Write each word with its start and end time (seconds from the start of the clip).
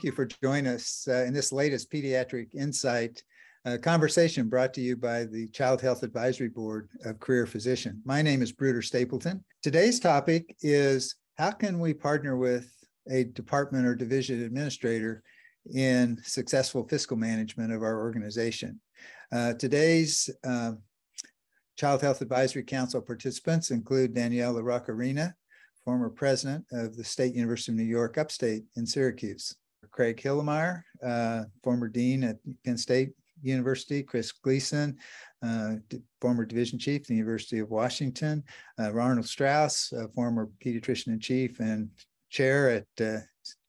thank 0.00 0.06
you 0.06 0.12
for 0.12 0.24
joining 0.42 0.66
us 0.66 1.06
uh, 1.10 1.24
in 1.24 1.34
this 1.34 1.52
latest 1.52 1.92
Pediatric 1.92 2.54
Insight 2.54 3.22
uh, 3.66 3.76
conversation 3.82 4.48
brought 4.48 4.72
to 4.72 4.80
you 4.80 4.96
by 4.96 5.24
the 5.24 5.46
Child 5.48 5.82
Health 5.82 6.02
Advisory 6.02 6.48
Board 6.48 6.88
of 7.04 7.20
Career 7.20 7.44
Physician. 7.44 8.00
My 8.06 8.22
name 8.22 8.40
is 8.40 8.50
Bruder 8.50 8.80
Stapleton. 8.80 9.44
Today's 9.62 10.00
topic 10.00 10.56
is 10.62 11.16
how 11.36 11.50
can 11.50 11.78
we 11.78 11.92
partner 11.92 12.38
with 12.38 12.72
a 13.10 13.24
department 13.24 13.84
or 13.84 13.94
division 13.94 14.42
administrator 14.42 15.22
in 15.74 16.16
successful 16.24 16.88
fiscal 16.88 17.18
management 17.18 17.70
of 17.70 17.82
our 17.82 18.00
organization? 18.00 18.80
Uh, 19.30 19.52
today's 19.52 20.30
uh, 20.44 20.72
Child 21.76 22.00
Health 22.00 22.22
Advisory 22.22 22.64
Council 22.64 23.02
participants 23.02 23.70
include 23.70 24.14
Danielle 24.14 24.54
Laraque 24.54 25.34
former 25.84 26.08
president 26.08 26.64
of 26.72 26.96
the 26.96 27.04
State 27.04 27.34
University 27.34 27.72
of 27.72 27.76
New 27.76 27.84
York, 27.84 28.16
upstate 28.16 28.64
in 28.76 28.86
Syracuse. 28.86 29.56
Craig 29.90 30.20
Hillemeier, 30.20 30.82
uh, 31.04 31.44
former 31.62 31.88
dean 31.88 32.24
at 32.24 32.36
Penn 32.64 32.76
State 32.76 33.10
University, 33.42 34.02
Chris 34.02 34.32
Gleason, 34.32 34.96
uh, 35.42 35.76
former 36.20 36.44
division 36.44 36.78
chief, 36.78 37.02
at 37.02 37.06
the 37.06 37.14
University 37.14 37.58
of 37.58 37.70
Washington, 37.70 38.42
uh, 38.78 38.92
Arnold 38.92 39.26
Strauss, 39.26 39.92
former 40.14 40.48
pediatrician 40.64 41.08
in 41.08 41.20
chief 41.20 41.60
and 41.60 41.88
chair 42.28 42.70
at 42.70 43.04
uh, 43.04 43.20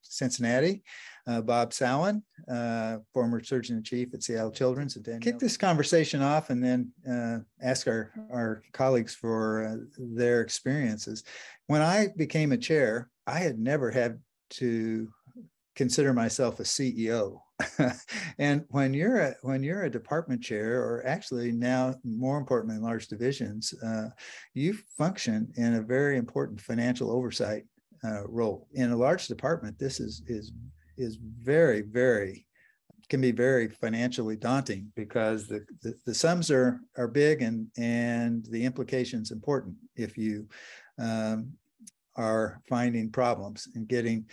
Cincinnati, 0.01 0.84
uh, 1.25 1.41
Bob 1.41 1.73
Sawin, 1.73 2.21
uh, 2.49 2.98
former 3.13 3.41
surgeon 3.41 3.77
in 3.77 3.84
chief 3.84 4.13
at 4.13 4.23
Seattle 4.23 4.51
Children's. 4.51 4.98
And 4.98 5.21
kick 5.21 5.39
this 5.39 5.57
conversation 5.57 6.21
off 6.21 6.49
and 6.49 6.62
then 6.63 7.45
ask 7.63 7.87
our, 7.87 8.12
our 8.31 8.62
colleagues 8.73 9.15
for 9.15 9.79
their 9.98 10.41
experiences. 10.41 11.23
When 11.68 11.81
I 11.81 12.09
became 12.18 12.51
a 12.51 12.57
chair, 12.57 13.09
I 13.25 13.40
had 13.40 13.57
never 13.57 13.90
had 13.90 14.20
to 14.51 15.07
consider 15.76 16.14
myself 16.14 16.60
a 16.60 16.64
CEO. 16.64 17.40
and 18.38 18.66
when 18.70 18.94
you're 18.94 19.20
a, 19.20 19.36
when 19.41 19.64
you're 19.64 19.84
a 19.84 19.90
department 19.90 20.41
chair, 20.41 20.82
or 20.84 21.05
actually 21.05 21.52
now 21.52 21.96
more 22.04 22.38
importantly 22.38 22.76
in 22.76 22.84
large 22.84 23.08
divisions, 23.08 23.74
uh, 23.86 24.10
you 24.54 24.77
function 24.98 25.52
in 25.55 25.76
a 25.76 25.82
very 25.82 26.18
important 26.18 26.60
financial 26.60 27.12
oversight 27.12 27.64
uh, 28.04 28.27
role. 28.27 28.68
In 28.74 28.92
a 28.92 28.98
large 28.98 29.27
department, 29.27 29.77
this 29.80 29.99
is 29.99 30.24
is 30.27 30.52
is 30.98 31.18
very 31.42 31.82
very 31.82 32.46
can 33.10 33.20
be 33.20 33.32
very 33.32 33.68
financially 33.68 34.38
daunting 34.38 34.90
because 34.96 35.46
the, 35.46 35.66
the, 35.82 35.94
the 36.05 36.16
sums 36.16 36.49
are 36.49 36.80
are 36.98 37.10
big 37.10 37.42
and 37.42 37.68
and 37.77 38.46
the 38.52 38.64
implications 38.64 39.32
important 39.32 39.76
if 39.98 40.18
you 40.18 40.48
um, 40.98 41.52
are 42.16 42.62
finding 42.70 43.10
problems 43.10 43.68
and 43.76 43.88
getting 43.88 44.26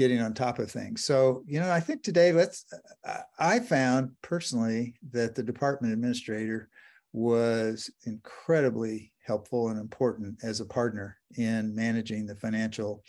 getting 0.00 0.22
on 0.22 0.32
top 0.32 0.58
of 0.58 0.70
things. 0.70 1.04
So, 1.04 1.44
you 1.46 1.60
know, 1.60 1.70
I 1.70 1.78
think 1.78 2.02
today 2.02 2.32
let's 2.32 2.64
I 3.38 3.60
found 3.60 4.12
personally 4.22 4.94
that 5.12 5.34
the 5.34 5.42
department 5.42 5.92
administrator 5.92 6.70
was 7.12 7.90
incredibly 8.06 9.12
helpful 9.26 9.68
and 9.68 9.78
important 9.78 10.38
as 10.42 10.60
a 10.60 10.64
partner 10.64 11.18
in 11.36 11.74
managing 11.74 12.24
the 12.24 12.34
financial 12.34 13.04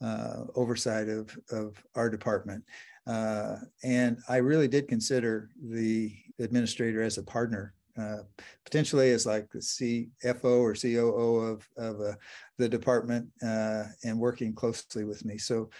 uh, 0.00 0.44
oversight 0.54 1.08
of, 1.08 1.36
of 1.50 1.82
our 1.96 2.08
department. 2.08 2.62
Uh, 3.08 3.56
and 3.82 4.18
I 4.28 4.36
really 4.36 4.68
did 4.68 4.86
consider 4.86 5.50
the 5.60 6.14
administrator 6.38 7.02
as 7.02 7.18
a 7.18 7.24
partner 7.24 7.74
uh, 7.98 8.18
potentially 8.64 9.10
as 9.10 9.26
like 9.26 9.50
the 9.50 9.58
CFO 9.58 10.60
or 10.60 10.74
COO 10.74 11.38
of, 11.38 11.68
of 11.76 12.00
uh, 12.00 12.14
the 12.58 12.68
department 12.68 13.26
uh, 13.42 13.84
and 14.04 14.18
working 14.18 14.54
closely 14.54 15.02
with 15.02 15.24
me. 15.24 15.38
So 15.38 15.70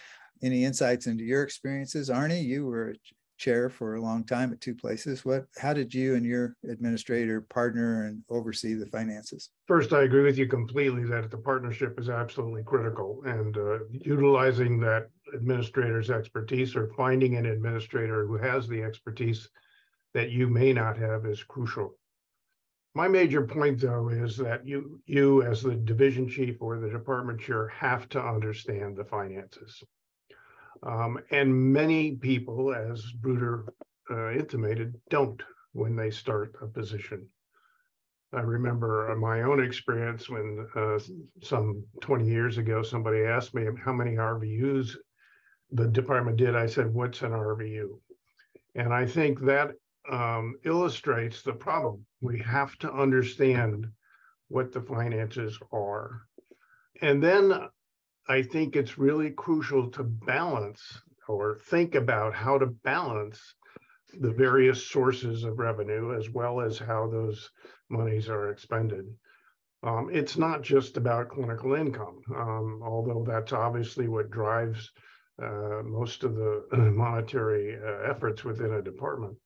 any 0.43 0.65
insights 0.65 1.07
into 1.07 1.25
your 1.25 1.43
experiences? 1.43 2.11
Arnie, 2.11 2.45
you 2.45 2.67
were 2.67 2.91
a 2.91 2.95
chair 3.39 3.69
for 3.69 3.95
a 3.95 4.01
long 4.01 4.25
time 4.25 4.53
at 4.53 4.61
two 4.61 4.75
places. 4.75 5.25
What, 5.25 5.47
how 5.59 5.73
did 5.73 5.93
you 5.93 6.15
and 6.15 6.25
your 6.25 6.57
administrator 6.69 7.43
partner 7.43 8.07
and 8.07 8.23
oversee 8.31 8.75
the 8.75 8.87
finances? 8.87 9.51
First, 9.67 9.93
I 9.93 10.03
agree 10.03 10.23
with 10.23 10.39
you 10.39 10.47
completely 10.47 11.05
that 11.05 11.31
the 11.31 11.39
partnership 11.39 11.99
is 12.01 12.09
absolutely 12.09 12.63
critical 12.65 13.23
and 13.27 13.57
uh, 13.57 13.79
utilizing 13.91 14.81
that 14.81 15.09
administrator's 15.35 16.11
expertise 16.11 16.77
or 16.77 16.93
finding 16.97 17.37
an 17.37 17.47
administrator 17.47 18.27
who 18.27 18.39
has 18.39 18.67
the 18.69 18.83
expertise 18.83 19.49
that 20.15 20.31
you 20.31 20.49
may 20.49 20.73
not 20.73 20.97
have 20.97 21.27
is 21.27 21.43
crucial. 21.43 21.95
My 22.95 23.09
major 23.09 23.43
point, 23.43 23.81
though, 23.81 24.09
is 24.09 24.39
that 24.39 24.67
you, 24.67 25.03
you 25.05 25.43
as 25.43 25.63
the 25.63 25.75
division 25.75 26.27
chief 26.27 26.63
or 26.63 26.79
the 26.79 26.89
department 26.89 27.39
chair 27.39 27.69
have 27.69 28.09
to 28.11 28.23
understand 28.23 28.97
the 28.97 29.05
finances. 29.05 29.83
Um, 30.87 31.19
and 31.33 31.73
many 31.73 32.13
people, 32.13 32.73
as 32.73 33.11
Bruder 33.21 33.73
uh, 34.09 34.31
intimated, 34.31 34.95
don't 35.11 35.43
when 35.73 35.97
they 35.97 36.11
start 36.11 36.55
a 36.63 36.67
position. 36.69 37.27
I 38.33 38.41
remember 38.41 39.15
my 39.19 39.43
own 39.43 39.63
experience 39.63 40.29
when 40.29 40.67
uh, 40.77 40.99
some 41.43 41.85
20 42.01 42.27
years 42.27 42.59
ago, 42.59 42.83
somebody 42.83 43.25
asked 43.25 43.55
me 43.55 43.67
how 43.85 43.93
many 43.93 44.13
RVUs 44.13 44.97
the 45.73 45.89
department 45.89 46.37
did. 46.37 46.55
I 46.55 46.67
said, 46.67 46.93
What's 46.95 47.23
an 47.23 47.33
RVU? 47.33 47.99
And 48.77 48.93
I 48.93 49.07
think 49.07 49.41
that 49.41 49.73
um, 50.11 50.55
illustrates 50.65 51.43
the 51.43 51.53
problem. 51.53 52.05
We 52.21 52.39
have 52.41 52.77
to 52.79 52.93
understand 52.93 53.89
what 54.49 54.73
the 54.73 54.83
finances 54.83 55.59
are. 55.73 56.23
And 57.03 57.23
then 57.23 57.69
I 58.29 58.43
think 58.43 58.75
it's 58.75 58.99
really 58.99 59.31
crucial 59.31 59.89
to 59.93 60.03
balance 60.03 61.01
or 61.29 61.59
think 61.69 61.95
about 61.95 62.35
how 62.35 62.59
to 62.59 62.67
balance 62.67 63.41
the 64.21 64.33
various 64.33 64.85
sources 64.85 65.45
of 65.45 65.59
revenue 65.59 66.17
as 66.17 66.31
well 66.31 66.61
as 66.61 66.79
how 66.79 67.09
those 67.09 67.51
monies 67.89 68.29
are 68.29 68.51
expended. 68.51 69.07
Um, 69.83 70.09
it's 70.13 70.37
not 70.37 70.63
just 70.63 70.97
about 70.97 71.29
clinical 71.29 71.75
income, 71.75 72.21
um, 72.35 72.81
although 72.83 73.25
that's 73.27 73.53
obviously 73.53 74.09
what 74.09 74.31
drives 74.31 74.91
uh, 75.41 75.83
most 75.85 76.25
of 76.25 76.35
the 76.35 76.65
monetary 76.73 77.77
uh, 77.77 78.11
efforts 78.11 78.43
within 78.43 78.75
a 78.75 78.83
department. 78.83 79.37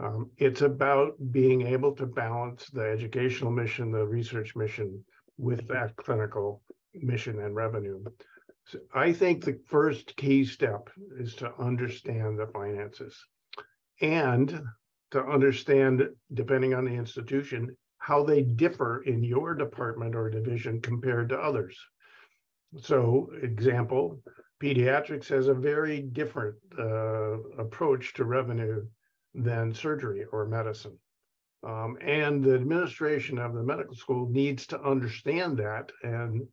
Um, 0.00 0.30
it's 0.36 0.62
about 0.62 1.14
being 1.30 1.62
able 1.62 1.94
to 1.96 2.06
balance 2.06 2.66
the 2.70 2.82
educational 2.82 3.50
mission, 3.50 3.90
the 3.90 4.06
research 4.06 4.54
mission 4.54 5.02
with 5.38 5.66
that 5.68 5.96
clinical 5.96 6.62
mission 6.94 7.40
and 7.40 7.54
revenue. 7.54 8.02
So 8.66 8.80
I 8.94 9.12
think 9.12 9.44
the 9.44 9.58
first 9.66 10.16
key 10.16 10.44
step 10.44 10.90
is 11.18 11.34
to 11.36 11.52
understand 11.58 12.38
the 12.38 12.46
finances 12.46 13.16
and 14.00 14.62
to 15.10 15.24
understand, 15.24 16.06
depending 16.34 16.74
on 16.74 16.84
the 16.84 16.92
institution, 16.92 17.76
how 17.98 18.22
they 18.22 18.42
differ 18.42 19.02
in 19.02 19.24
your 19.24 19.54
department 19.54 20.14
or 20.14 20.30
division 20.30 20.80
compared 20.80 21.30
to 21.30 21.38
others. 21.38 21.78
So, 22.80 23.30
example, 23.42 24.22
pediatrics 24.62 25.28
has 25.28 25.48
a 25.48 25.54
very 25.54 26.02
different 26.02 26.56
uh, 26.78 27.38
approach 27.58 28.12
to 28.14 28.24
revenue 28.24 28.86
than 29.34 29.72
surgery 29.72 30.24
or 30.30 30.46
medicine. 30.46 30.98
Um, 31.66 31.96
and 32.00 32.44
the 32.44 32.54
administration 32.54 33.38
of 33.38 33.54
the 33.54 33.62
medical 33.62 33.94
school 33.94 34.28
needs 34.28 34.66
to 34.68 34.80
understand 34.80 35.56
that 35.58 35.90
and 36.02 36.46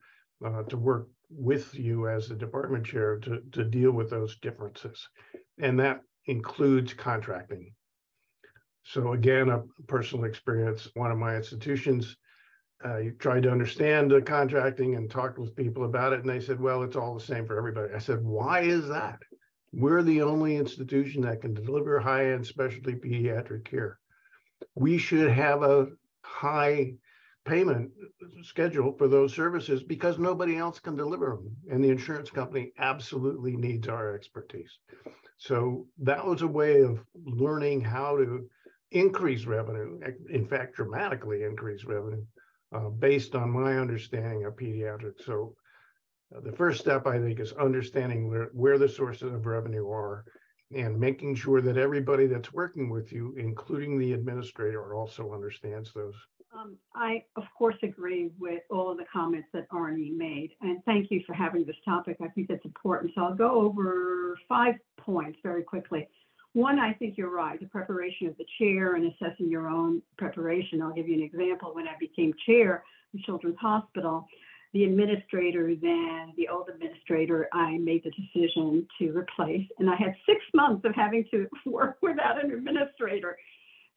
uh, 0.44 0.64
to 0.64 0.78
work 0.78 1.08
with 1.30 1.74
you 1.76 2.08
as 2.08 2.28
the 2.28 2.36
department 2.36 2.86
chair 2.86 3.18
to, 3.18 3.42
to 3.52 3.64
deal 3.64 3.92
with 3.92 4.10
those 4.10 4.38
differences. 4.40 5.08
And 5.60 5.80
that 5.80 6.02
includes 6.26 6.94
contracting. 6.94 7.74
So 8.84 9.14
again, 9.14 9.50
a 9.50 9.64
personal 9.88 10.26
experience, 10.26 10.90
one 10.94 11.12
of 11.12 11.18
my 11.18 11.36
institutions, 11.36 12.16
uh, 12.84 13.00
tried 13.20 13.44
to 13.44 13.52
understand 13.52 14.12
the 14.12 14.22
contracting 14.22 14.96
and 14.96 15.10
talked 15.10 15.40
with 15.40 15.56
people 15.56 15.86
about 15.86 16.14
it. 16.14 16.20
And 16.20 16.30
they 16.30 16.40
said, 16.40 16.60
well, 16.60 16.84
it's 16.84 16.96
all 16.96 17.16
the 17.16 17.24
same 17.24 17.48
for 17.48 17.58
everybody. 17.58 17.94
I 17.94 18.00
said, 18.00 18.24
why 18.24 18.62
is 18.62 18.88
that? 18.90 19.18
We're 19.74 20.04
the 20.04 20.22
only 20.22 20.56
institution 20.58 21.22
that 21.24 21.42
can 21.42 21.54
deliver 21.54 22.00
high-end 22.00 22.46
specialty 22.46 22.94
pediatric 22.94 23.66
care. 23.66 23.98
We 24.76 24.98
should 24.98 25.32
have 25.32 25.64
a 25.64 25.88
high 26.24 26.94
payment 27.46 27.92
schedule 28.44 28.94
for 28.98 29.08
those 29.08 29.34
services 29.34 29.84
because 29.84 30.18
nobody 30.18 30.58
else 30.58 30.80
can 30.80 30.96
deliver 30.96 31.38
them. 31.38 31.56
And 31.72 31.84
the 31.84 31.90
insurance 31.90 32.30
company 32.30 32.72
absolutely 32.80 33.56
needs 33.56 33.88
our 33.88 34.16
expertise. 34.16 34.80
So 35.38 35.88
that 36.00 36.26
was 36.26 36.42
a 36.42 36.48
way 36.48 36.82
of 36.82 37.04
learning 37.26 37.82
how 37.82 38.18
to 38.18 38.50
increase 38.92 39.46
revenue, 39.46 40.00
in 40.30 40.46
fact, 40.48 40.76
dramatically 40.76 41.44
increase 41.44 41.84
revenue 41.86 42.24
uh, 42.74 42.90
based 42.90 43.36
on 43.36 43.50
my 43.50 43.78
understanding 43.78 44.46
of 44.46 44.56
pediatrics. 44.56 45.24
So 45.26 45.56
uh, 46.36 46.40
the 46.42 46.52
first 46.52 46.80
step, 46.80 47.06
I 47.06 47.20
think, 47.20 47.40
is 47.40 47.54
understanding 47.54 48.30
where, 48.30 48.50
where 48.54 48.78
the 48.78 48.90
sources 48.90 49.34
of 49.34 49.46
revenue 49.46 49.90
are 49.90 50.26
and 50.76 51.00
making 51.00 51.36
sure 51.36 51.62
that 51.62 51.78
everybody 51.78 52.26
that's 52.26 52.54
working 52.54 52.90
with 52.90 53.12
you, 53.12 53.36
including 53.38 54.00
the 54.00 54.14
administrator, 54.14 54.96
also 54.96 55.34
understands 55.34 55.94
those. 55.94 56.16
Um, 56.58 56.78
I, 56.94 57.24
of 57.36 57.44
course, 57.58 57.76
agree 57.84 58.32
with 58.40 58.62
all 58.70 58.90
of 58.92 58.98
the 58.98 59.06
comments 59.12 59.48
that 59.54 59.70
Arnie 59.72 60.16
made, 60.16 60.52
and 60.62 60.84
thank 60.86 61.12
you 61.12 61.22
for 61.28 61.34
having 61.34 61.66
this 61.66 61.76
topic. 61.84 62.18
I 62.22 62.30
think 62.30 62.48
that's 62.48 62.64
important. 62.64 63.12
So 63.16 63.22
I'll 63.22 63.36
go 63.36 63.62
over 63.62 64.38
five 64.48 64.76
points 64.98 65.40
very 65.44 65.64
quickly. 65.64 66.08
One, 66.54 66.80
I 66.80 66.94
think 66.94 67.18
you're 67.18 67.30
right, 67.30 67.60
the 67.60 67.66
preparation 67.66 68.28
of 68.28 68.38
the 68.38 68.46
chair 68.58 68.96
and 68.96 69.12
assessing 69.12 69.50
your 69.50 69.68
own 69.68 70.02
preparation. 70.18 70.82
I'll 70.82 70.94
give 70.94 71.10
you 71.10 71.16
an 71.16 71.24
example. 71.24 71.74
When 71.74 71.88
I 71.88 71.96
became 72.00 72.32
chair 72.46 72.84
of 73.14 73.20
Children's 73.24 73.58
Hospital, 73.60 74.26
the 74.72 74.86
administrator, 74.86 75.74
then 75.76 76.34
the 76.38 76.48
old 76.48 76.70
administrator, 76.70 77.50
I 77.52 77.78
made 77.78 78.04
the 78.06 78.12
decision 78.12 78.88
to 79.00 79.18
replace. 79.18 79.68
And 79.80 79.90
I 79.90 79.96
had 79.96 80.16
six 80.26 80.40
months 80.54 80.86
of 80.86 80.96
having 80.96 81.26
to 81.32 81.48
work 81.66 81.98
without 82.02 82.42
an 82.42 82.52
administrator. 82.52 83.38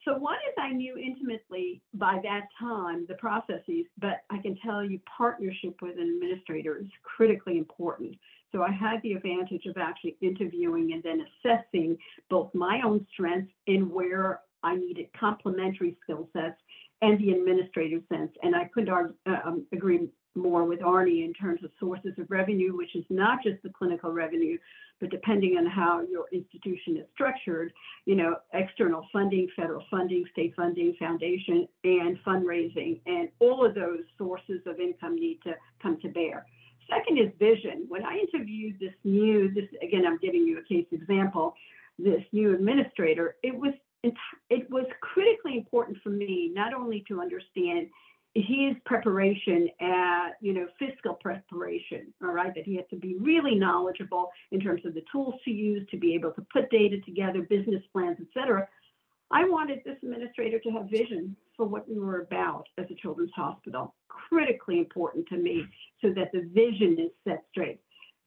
So 0.08 0.16
one 0.16 0.36
is 0.48 0.54
I 0.58 0.70
knew 0.70 0.96
intimately 0.96 1.82
by 1.92 2.18
that 2.22 2.48
time 2.58 3.04
the 3.08 3.14
processes, 3.16 3.84
but 3.98 4.22
I 4.30 4.38
can 4.38 4.56
tell 4.64 4.82
you 4.82 4.98
partnership 5.04 5.76
with 5.82 5.98
an 5.98 6.08
administrator 6.14 6.78
is 6.78 6.86
critically 7.02 7.58
important. 7.58 8.14
So 8.50 8.62
I 8.62 8.70
had 8.70 9.02
the 9.02 9.12
advantage 9.12 9.66
of 9.66 9.76
actually 9.76 10.16
interviewing 10.22 10.94
and 10.94 11.02
then 11.02 11.26
assessing 11.44 11.98
both 12.30 12.48
my 12.54 12.80
own 12.82 13.06
strengths 13.12 13.52
and 13.66 13.90
where 13.90 14.40
I 14.62 14.76
needed 14.76 15.08
complementary 15.18 15.98
skill 16.02 16.30
sets 16.32 16.56
and 17.02 17.18
the 17.18 17.32
administrative 17.32 18.02
sense. 18.10 18.32
And 18.42 18.56
I 18.56 18.64
couldn't 18.72 19.14
uh, 19.26 19.36
um, 19.44 19.66
agree 19.72 20.08
more 20.38 20.64
with 20.64 20.80
Arnie 20.80 21.24
in 21.24 21.34
terms 21.34 21.62
of 21.64 21.70
sources 21.78 22.12
of 22.18 22.30
revenue, 22.30 22.76
which 22.76 22.94
is 22.94 23.04
not 23.10 23.42
just 23.42 23.62
the 23.62 23.70
clinical 23.70 24.12
revenue, 24.12 24.58
but 25.00 25.10
depending 25.10 25.56
on 25.56 25.66
how 25.66 26.02
your 26.02 26.26
institution 26.32 26.96
is 26.96 27.04
structured, 27.14 27.72
you 28.04 28.14
know, 28.14 28.36
external 28.52 29.06
funding, 29.12 29.48
federal 29.54 29.84
funding, 29.90 30.24
state 30.32 30.54
funding, 30.56 30.94
foundation, 30.98 31.68
and 31.84 32.18
fundraising. 32.26 33.00
And 33.06 33.28
all 33.38 33.64
of 33.64 33.74
those 33.74 34.00
sources 34.16 34.60
of 34.66 34.80
income 34.80 35.16
need 35.16 35.40
to 35.44 35.54
come 35.82 36.00
to 36.00 36.08
bear. 36.08 36.46
Second 36.90 37.18
is 37.18 37.30
vision. 37.38 37.84
When 37.88 38.04
I 38.04 38.16
interviewed 38.18 38.78
this 38.80 38.94
new, 39.04 39.52
this 39.52 39.66
again, 39.82 40.04
I'm 40.06 40.18
giving 40.18 40.42
you 40.42 40.58
a 40.58 40.62
case 40.62 40.86
example, 40.90 41.54
this 41.98 42.22
new 42.32 42.54
administrator, 42.54 43.36
it 43.42 43.54
was 43.54 43.74
it 44.04 44.70
was 44.70 44.86
critically 45.00 45.56
important 45.56 45.98
for 46.02 46.10
me 46.10 46.52
not 46.54 46.72
only 46.72 47.04
to 47.08 47.20
understand 47.20 47.88
his 48.40 48.76
preparation 48.84 49.68
at 49.80 50.30
you 50.40 50.52
know 50.52 50.66
fiscal 50.78 51.14
preparation 51.14 52.12
all 52.22 52.32
right 52.32 52.54
that 52.54 52.64
he 52.64 52.76
had 52.76 52.88
to 52.90 52.96
be 52.96 53.16
really 53.18 53.54
knowledgeable 53.54 54.30
in 54.52 54.60
terms 54.60 54.82
of 54.84 54.94
the 54.94 55.02
tools 55.10 55.34
to 55.44 55.50
use 55.50 55.86
to 55.90 55.96
be 55.96 56.14
able 56.14 56.30
to 56.32 56.44
put 56.52 56.70
data 56.70 57.00
together 57.00 57.42
business 57.42 57.82
plans 57.92 58.16
etc 58.20 58.68
i 59.30 59.44
wanted 59.44 59.80
this 59.84 59.96
administrator 60.02 60.58
to 60.58 60.70
have 60.70 60.88
vision 60.90 61.36
for 61.56 61.66
what 61.66 61.88
we 61.88 61.98
were 61.98 62.20
about 62.20 62.64
as 62.78 62.86
a 62.90 62.94
children's 62.94 63.32
hospital 63.34 63.94
critically 64.28 64.78
important 64.78 65.26
to 65.28 65.36
me 65.36 65.64
so 66.02 66.08
that 66.14 66.32
the 66.32 66.48
vision 66.52 66.96
is 66.98 67.10
set 67.24 67.44
straight. 67.50 67.80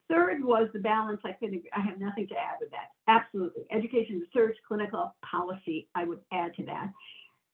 Third 0.09 0.43
was 0.43 0.67
the 0.73 0.79
balance. 0.79 1.21
I 1.23 1.31
could 1.31 1.53
i 1.75 1.79
have 1.79 1.99
nothing 1.99 2.27
to 2.27 2.35
add 2.35 2.57
with 2.59 2.69
that. 2.71 2.89
Absolutely. 3.07 3.63
Education 3.71 4.21
research 4.21 4.57
clinical 4.67 5.15
policy 5.23 5.87
i 5.95 6.03
would 6.03 6.19
add 6.33 6.53
to 6.55 6.65
that 6.65 6.91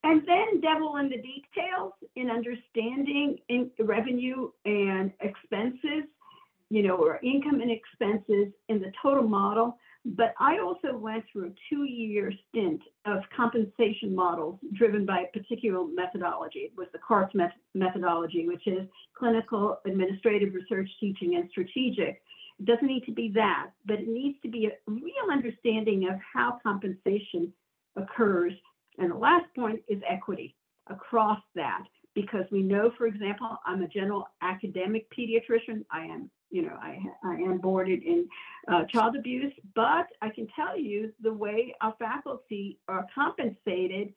and 0.07 0.21
then 0.25 0.61
devil 0.61 0.95
in 0.97 1.09
the 1.09 1.17
details 1.17 1.91
in 2.15 2.29
understanding 2.29 3.37
in 3.49 3.69
revenue 3.77 4.49
and 4.63 5.11
expenses, 5.19 6.05
you 6.69 6.81
know, 6.81 6.95
or 6.95 7.19
income 7.23 7.59
and 7.59 7.69
expenses 7.69 8.53
in 8.69 8.79
the 8.79 8.91
total 9.01 9.27
model. 9.27 9.77
But 10.05 10.33
I 10.39 10.59
also 10.59 10.95
went 10.95 11.25
through 11.29 11.47
a 11.47 11.53
two-year 11.69 12.31
stint 12.47 12.79
of 13.05 13.17
compensation 13.35 14.15
models 14.15 14.59
driven 14.77 15.05
by 15.05 15.23
a 15.25 15.37
particular 15.37 15.85
methodology. 15.85 16.59
It 16.59 16.73
was 16.77 16.87
the 16.93 16.99
CARTS 17.05 17.35
met 17.35 17.51
methodology, 17.73 18.47
which 18.47 18.65
is 18.65 18.87
clinical, 19.13 19.79
administrative, 19.85 20.53
research, 20.53 20.89
teaching, 21.01 21.35
and 21.35 21.49
strategic. 21.49 22.21
It 22.59 22.65
doesn't 22.65 22.87
need 22.87 23.05
to 23.07 23.11
be 23.11 23.29
that, 23.35 23.71
but 23.85 23.99
it 23.99 24.07
needs 24.07 24.37
to 24.43 24.47
be 24.47 24.67
a 24.67 24.89
real 24.89 25.29
understanding 25.29 26.07
of 26.09 26.17
how 26.33 26.59
compensation 26.63 27.51
occurs 27.97 28.53
and 28.97 29.11
the 29.11 29.15
last 29.15 29.45
point 29.55 29.81
is 29.87 30.01
equity 30.07 30.55
across 30.89 31.41
that, 31.55 31.83
because 32.15 32.45
we 32.51 32.63
know, 32.63 32.91
for 32.97 33.05
example, 33.07 33.57
I'm 33.65 33.81
a 33.83 33.87
general 33.87 34.27
academic 34.41 35.07
pediatrician. 35.15 35.85
I 35.91 36.05
am, 36.05 36.31
you 36.49 36.63
know, 36.63 36.77
I, 36.81 36.99
I 37.23 37.35
am 37.35 37.59
boarded 37.59 38.03
in 38.03 38.27
uh, 38.67 38.85
child 38.85 39.15
abuse, 39.15 39.53
but 39.75 40.07
I 40.21 40.29
can 40.29 40.47
tell 40.55 40.79
you 40.79 41.13
the 41.21 41.33
way 41.33 41.75
our 41.81 41.93
faculty 41.99 42.79
are 42.87 43.05
compensated 43.13 44.13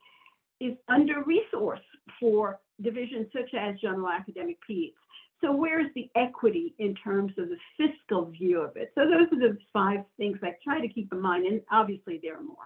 is 0.61 0.77
under 0.89 1.23
resource 1.25 1.81
for 2.19 2.61
divisions 2.81 3.27
such 3.33 3.53
as 3.55 3.79
general 3.81 4.09
academic 4.09 4.59
peds. 4.69 4.95
So 5.43 5.53
where's 5.53 5.91
the 5.95 6.11
equity 6.17 6.75
in 6.79 6.95
terms 6.95 7.33
of 7.39 7.49
the 7.49 7.57
fiscal 7.79 8.27
view 8.27 8.61
of 8.61 8.77
it? 8.77 8.93
So 8.95 9.03
those 9.03 9.27
are 9.33 9.49
the 9.49 9.59
five 9.73 10.05
things 10.19 10.39
I 10.43 10.55
try 10.63 10.81
to 10.81 10.89
keep 10.89 11.13
in 11.13 11.21
mind, 11.21 11.47
and 11.47 11.63
obviously 11.71 12.21
there 12.23 12.37
are 12.37 12.43
more 12.43 12.57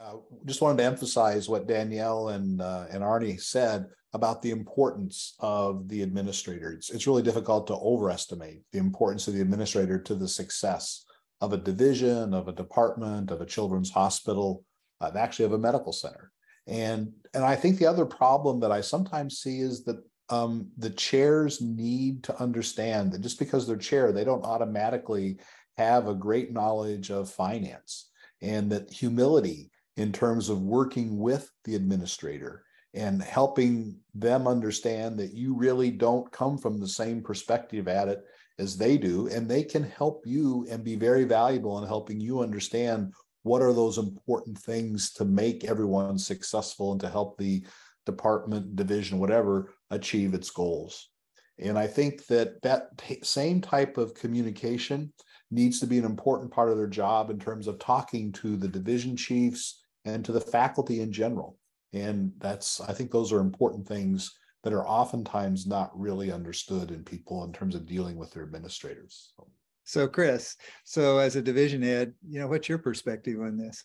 uh, 0.00 0.14
just 0.44 0.60
wanted 0.60 0.78
to 0.78 0.84
emphasize 0.84 1.48
what 1.48 1.66
Danielle 1.66 2.28
and 2.28 2.60
uh, 2.60 2.86
and 2.90 3.02
Arnie 3.02 3.40
said 3.40 3.86
about 4.14 4.40
the 4.40 4.50
importance 4.50 5.34
of 5.40 5.88
the 5.88 6.02
administrator. 6.02 6.72
It's, 6.72 6.90
it's 6.90 7.06
really 7.06 7.22
difficult 7.22 7.66
to 7.66 7.74
overestimate 7.74 8.62
the 8.72 8.78
importance 8.78 9.28
of 9.28 9.34
the 9.34 9.40
administrator 9.40 9.98
to 10.00 10.14
the 10.14 10.28
success 10.28 11.04
of 11.40 11.52
a 11.52 11.58
division, 11.58 12.32
of 12.32 12.48
a 12.48 12.52
department, 12.52 13.30
of 13.30 13.40
a 13.40 13.46
children's 13.46 13.90
hospital, 13.90 14.64
uh, 15.00 15.10
actually 15.14 15.44
of 15.44 15.52
a 15.52 15.58
medical 15.58 15.92
center. 15.92 16.32
And 16.66 17.12
and 17.34 17.44
I 17.44 17.56
think 17.56 17.78
the 17.78 17.86
other 17.86 18.06
problem 18.06 18.60
that 18.60 18.72
I 18.72 18.80
sometimes 18.80 19.38
see 19.38 19.60
is 19.60 19.84
that 19.84 20.02
um, 20.30 20.68
the 20.76 20.90
chairs 20.90 21.60
need 21.60 22.22
to 22.24 22.40
understand 22.40 23.12
that 23.12 23.22
just 23.22 23.38
because 23.38 23.66
they're 23.66 23.76
chair, 23.76 24.12
they 24.12 24.24
don't 24.24 24.44
automatically 24.44 25.38
have 25.78 26.06
a 26.06 26.14
great 26.14 26.52
knowledge 26.52 27.10
of 27.10 27.30
finance, 27.30 28.10
and 28.42 28.70
that 28.70 28.92
humility 28.92 29.70
in 29.98 30.12
terms 30.12 30.48
of 30.48 30.62
working 30.62 31.18
with 31.18 31.50
the 31.64 31.74
administrator 31.74 32.62
and 32.94 33.20
helping 33.20 33.98
them 34.14 34.46
understand 34.46 35.18
that 35.18 35.34
you 35.34 35.54
really 35.56 35.90
don't 35.90 36.30
come 36.30 36.56
from 36.56 36.78
the 36.78 36.86
same 36.86 37.20
perspective 37.20 37.88
at 37.88 38.06
it 38.06 38.20
as 38.60 38.76
they 38.76 38.96
do. 38.96 39.26
And 39.26 39.48
they 39.48 39.64
can 39.64 39.82
help 39.82 40.22
you 40.24 40.66
and 40.70 40.84
be 40.84 40.94
very 40.94 41.24
valuable 41.24 41.78
in 41.78 41.88
helping 41.88 42.20
you 42.20 42.40
understand 42.40 43.12
what 43.42 43.60
are 43.60 43.72
those 43.72 43.98
important 43.98 44.56
things 44.56 45.12
to 45.14 45.24
make 45.24 45.64
everyone 45.64 46.16
successful 46.16 46.92
and 46.92 47.00
to 47.00 47.08
help 47.08 47.36
the 47.36 47.64
department 48.06 48.76
division 48.76 49.18
whatever 49.18 49.74
achieve 49.90 50.32
its 50.32 50.50
goals. 50.50 51.10
And 51.58 51.76
i 51.76 51.88
think 51.88 52.24
that 52.26 52.62
that 52.62 52.96
t- 52.98 53.18
same 53.22 53.60
type 53.60 53.98
of 53.98 54.14
communication 54.14 55.12
needs 55.50 55.80
to 55.80 55.86
be 55.86 55.98
an 55.98 56.04
important 56.04 56.52
part 56.52 56.70
of 56.70 56.76
their 56.76 56.86
job 56.86 57.30
in 57.30 57.38
terms 57.38 57.66
of 57.66 57.78
talking 57.78 58.30
to 58.32 58.56
the 58.56 58.68
division 58.68 59.16
chiefs 59.16 59.82
and 60.08 60.24
to 60.24 60.32
the 60.32 60.40
faculty 60.40 61.00
in 61.00 61.12
general. 61.12 61.58
And 61.92 62.32
that's, 62.38 62.80
I 62.80 62.92
think 62.92 63.10
those 63.10 63.32
are 63.32 63.40
important 63.40 63.86
things 63.86 64.34
that 64.64 64.72
are 64.72 64.86
oftentimes 64.86 65.66
not 65.66 65.98
really 65.98 66.32
understood 66.32 66.90
in 66.90 67.04
people 67.04 67.44
in 67.44 67.52
terms 67.52 67.74
of 67.74 67.86
dealing 67.86 68.16
with 68.16 68.32
their 68.32 68.42
administrators. 68.42 69.32
So, 69.36 69.48
so 69.84 70.08
Chris, 70.08 70.56
so 70.84 71.18
as 71.18 71.36
a 71.36 71.42
division 71.42 71.82
head, 71.82 72.12
you 72.28 72.40
know, 72.40 72.48
what's 72.48 72.68
your 72.68 72.78
perspective 72.78 73.40
on 73.40 73.56
this? 73.56 73.84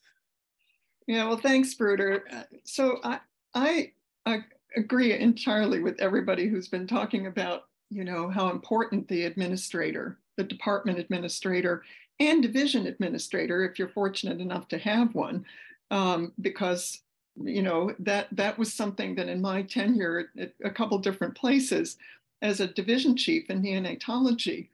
Yeah, 1.08 1.27
well, 1.27 1.38
thanks, 1.38 1.74
Bruder. 1.75 2.24
So 2.65 3.00
I, 3.03 3.20
I, 3.53 3.92
I 4.25 4.39
agree 4.75 5.13
entirely 5.18 5.82
with 5.82 6.01
everybody 6.01 6.48
who's 6.48 6.68
been 6.68 6.88
talking 6.88 7.27
about, 7.27 7.63
you 7.89 8.03
know, 8.03 8.30
how 8.30 8.50
important 8.50 9.08
the 9.08 9.25
administrator, 9.25 10.20
the 10.38 10.44
department 10.44 10.98
administrator, 11.00 11.84
and 12.20 12.42
division 12.42 12.88
administrator, 12.88 13.63
if 13.63 13.77
you're 13.77 13.89
fortunate 13.89 14.39
enough 14.39 14.68
to 14.70 14.77
have 14.77 15.13
one, 15.13 15.46
um, 15.94 16.34
because 16.42 17.02
you 17.36 17.62
know 17.62 17.94
that 18.00 18.28
that 18.32 18.58
was 18.58 18.74
something 18.74 19.16
that 19.16 19.30
in 19.30 19.42
my 19.42 19.62
tenure 19.62 20.30
at 20.40 20.54
a 20.64 20.70
couple 20.70 20.98
different 20.98 21.36
places 21.36 21.98
as 22.42 22.60
a 22.60 22.68
division 22.68 23.16
chief 23.16 23.50
in 23.50 23.62
neonatology 23.62 24.68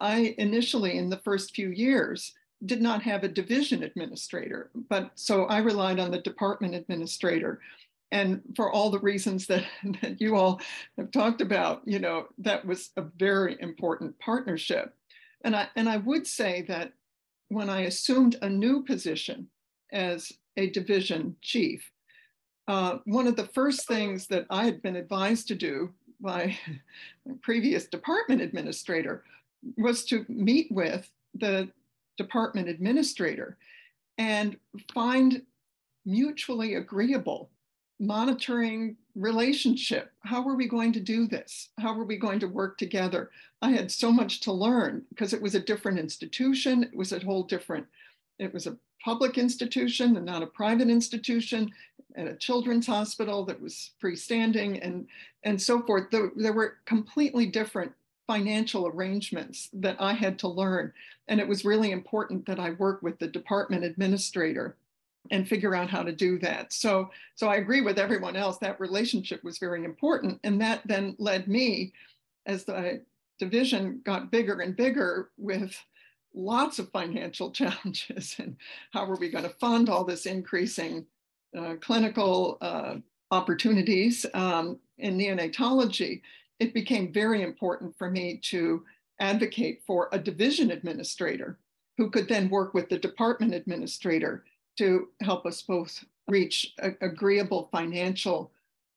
i 0.00 0.34
initially 0.38 0.98
in 0.98 1.08
the 1.08 1.18
first 1.18 1.54
few 1.54 1.70
years 1.70 2.34
did 2.64 2.80
not 2.80 3.02
have 3.02 3.24
a 3.24 3.28
division 3.28 3.82
administrator 3.82 4.70
but 4.88 5.10
so 5.14 5.44
i 5.46 5.58
relied 5.58 5.98
on 5.98 6.10
the 6.10 6.20
department 6.20 6.74
administrator. 6.74 7.60
And 8.12 8.40
for 8.54 8.70
all 8.70 8.90
the 8.90 9.00
reasons 9.00 9.48
that, 9.48 9.64
that 10.00 10.20
you 10.20 10.36
all 10.36 10.60
have 10.96 11.10
talked 11.10 11.40
about 11.40 11.82
you 11.84 11.98
know 11.98 12.28
that 12.38 12.64
was 12.64 12.90
a 12.96 13.02
very 13.02 13.56
important 13.60 14.16
partnership. 14.20 14.94
And 15.42 15.56
i 15.56 15.66
and 15.74 15.88
i 15.88 15.96
would 15.96 16.24
say 16.24 16.62
that 16.68 16.92
when 17.48 17.68
i 17.68 17.80
assumed 17.82 18.36
a 18.42 18.48
new 18.48 18.84
position 18.84 19.48
as 19.92 20.32
a 20.56 20.70
division 20.70 21.36
chief. 21.42 21.90
Uh, 22.68 22.98
one 23.04 23.26
of 23.26 23.36
the 23.36 23.46
first 23.46 23.86
things 23.86 24.26
that 24.26 24.46
I 24.50 24.64
had 24.64 24.82
been 24.82 24.96
advised 24.96 25.48
to 25.48 25.54
do 25.54 25.92
by 26.20 26.56
my 27.26 27.34
previous 27.42 27.86
department 27.86 28.40
administrator 28.40 29.24
was 29.76 30.04
to 30.06 30.24
meet 30.28 30.70
with 30.70 31.10
the 31.34 31.68
department 32.16 32.68
administrator 32.68 33.56
and 34.18 34.56
find 34.94 35.42
mutually 36.04 36.74
agreeable 36.74 37.50
monitoring 37.98 38.96
relationship. 39.14 40.12
How 40.20 40.46
are 40.46 40.54
we 40.54 40.68
going 40.68 40.92
to 40.92 41.00
do 41.00 41.26
this? 41.26 41.70
How 41.78 41.98
are 41.98 42.04
we 42.04 42.16
going 42.16 42.40
to 42.40 42.48
work 42.48 42.76
together? 42.76 43.30
I 43.62 43.70
had 43.70 43.90
so 43.90 44.12
much 44.12 44.40
to 44.40 44.52
learn 44.52 45.04
because 45.08 45.32
it 45.32 45.40
was 45.40 45.54
a 45.54 45.60
different 45.60 45.98
institution. 45.98 46.84
It 46.84 46.94
was 46.94 47.12
a 47.12 47.20
whole 47.20 47.42
different, 47.42 47.86
it 48.38 48.52
was 48.52 48.66
a 48.66 48.76
public 49.06 49.38
institution 49.38 50.16
and 50.16 50.26
not 50.26 50.42
a 50.42 50.46
private 50.48 50.90
institution 50.90 51.70
at 52.16 52.26
a 52.26 52.34
children's 52.34 52.88
hospital 52.88 53.44
that 53.44 53.62
was 53.62 53.92
freestanding 54.02 54.84
and, 54.84 55.06
and 55.44 55.62
so 55.62 55.80
forth. 55.82 56.10
There, 56.10 56.32
there 56.34 56.52
were 56.52 56.78
completely 56.86 57.46
different 57.46 57.92
financial 58.26 58.88
arrangements 58.88 59.70
that 59.74 59.96
I 60.00 60.12
had 60.12 60.40
to 60.40 60.48
learn. 60.48 60.92
And 61.28 61.38
it 61.38 61.46
was 61.46 61.64
really 61.64 61.92
important 61.92 62.46
that 62.46 62.58
I 62.58 62.70
work 62.70 63.00
with 63.00 63.16
the 63.20 63.28
department 63.28 63.84
administrator 63.84 64.74
and 65.30 65.48
figure 65.48 65.76
out 65.76 65.88
how 65.88 66.02
to 66.02 66.10
do 66.10 66.36
that. 66.40 66.72
So, 66.72 67.10
so 67.36 67.46
I 67.46 67.56
agree 67.56 67.82
with 67.82 68.00
everyone 68.00 68.34
else 68.34 68.58
that 68.58 68.80
relationship 68.80 69.44
was 69.44 69.58
very 69.58 69.84
important. 69.84 70.40
And 70.42 70.60
that 70.60 70.80
then 70.84 71.14
led 71.20 71.46
me 71.46 71.92
as 72.44 72.64
the 72.64 73.02
division 73.38 74.00
got 74.04 74.32
bigger 74.32 74.62
and 74.62 74.74
bigger 74.74 75.30
with 75.38 75.76
lots 76.36 76.78
of 76.78 76.90
financial 76.90 77.50
challenges 77.60 78.36
and 78.38 78.56
how 78.92 79.04
are 79.10 79.16
we 79.16 79.30
going 79.30 79.44
to 79.44 79.50
fund 79.50 79.88
all 79.88 80.04
this 80.04 80.26
increasing 80.26 81.04
uh, 81.56 81.74
clinical 81.80 82.58
uh, 82.60 82.96
opportunities 83.30 84.26
um, 84.34 84.78
in 84.98 85.18
neonatology, 85.18 86.20
it 86.60 86.74
became 86.74 87.12
very 87.12 87.42
important 87.42 87.96
for 87.98 88.10
me 88.10 88.38
to 88.42 88.84
advocate 89.20 89.82
for 89.86 90.08
a 90.12 90.18
division 90.18 90.70
administrator 90.70 91.58
who 91.96 92.10
could 92.10 92.28
then 92.28 92.50
work 92.50 92.74
with 92.74 92.88
the 92.88 92.98
department 92.98 93.54
administrator 93.54 94.44
to 94.76 95.08
help 95.22 95.46
us 95.46 95.62
both 95.62 96.04
reach 96.28 96.74
agreeable 97.00 97.68
financial 97.72 98.50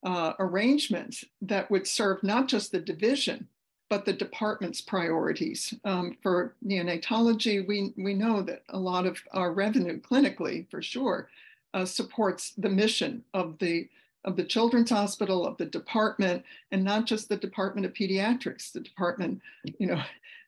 uh, 0.04 0.34
arrangements 0.40 1.24
that 1.42 1.70
would 1.72 1.88
serve 1.88 2.22
not 2.24 2.48
just 2.48 2.72
the 2.72 2.80
division, 2.80 3.48
but 3.90 4.06
the 4.06 4.14
department's 4.14 4.82
priorities. 4.82 5.74
Um, 5.84 6.16
for 6.22 6.54
neonatology, 6.66 7.68
we, 7.68 7.94
we 7.98 8.14
know 8.14 8.42
that 8.44 8.64
a 8.70 8.78
lot 8.80 9.06
of 9.06 9.20
our 9.34 9.52
revenue 9.52 10.00
clinically, 10.00 10.70
for 10.70 10.82
sure, 10.82 11.30
uh, 11.74 11.86
supports 11.86 12.54
the 12.58 12.70
mission 12.70 13.24
of 13.34 13.58
the 13.60 13.90
of 14.26 14.36
the 14.36 14.44
Children's 14.44 14.90
Hospital, 14.90 15.48
of 15.48 15.56
the 15.56 15.66
department, 15.66 16.44
and 16.72 16.84
not 16.84 17.06
just 17.06 17.30
the 17.30 17.38
Department 17.38 17.86
of 17.86 17.94
Pediatrics, 17.94 18.74
the 18.74 18.82
Department, 18.82 19.42
you 19.80 19.88
know, 19.88 20.02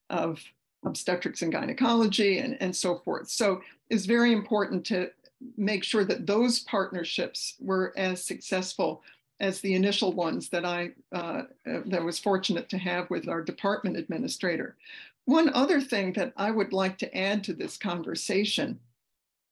of 0.09 0.43
obstetrics 0.83 1.41
and 1.41 1.53
gynecology 1.53 2.39
and, 2.39 2.57
and 2.59 2.75
so 2.75 2.97
forth. 2.97 3.29
So 3.29 3.61
it's 3.89 4.05
very 4.05 4.33
important 4.33 4.85
to 4.87 5.09
make 5.57 5.85
sure 5.85 6.03
that 6.03 6.27
those 6.27 6.59
partnerships 6.59 7.55
were 7.61 7.93
as 7.95 8.25
successful 8.25 9.03
as 9.41 9.59
the 9.59 9.73
initial 9.73 10.13
ones 10.13 10.49
that 10.49 10.63
I 10.63 10.91
uh, 11.11 11.43
that 11.65 12.03
was 12.03 12.19
fortunate 12.19 12.69
to 12.69 12.77
have 12.77 13.09
with 13.09 13.27
our 13.27 13.41
department 13.41 13.97
administrator. 13.97 14.77
One 15.25 15.49
other 15.49 15.81
thing 15.81 16.13
that 16.13 16.31
I 16.37 16.51
would 16.51 16.71
like 16.71 16.97
to 16.99 17.17
add 17.17 17.43
to 17.45 17.53
this 17.53 17.75
conversation 17.75 18.79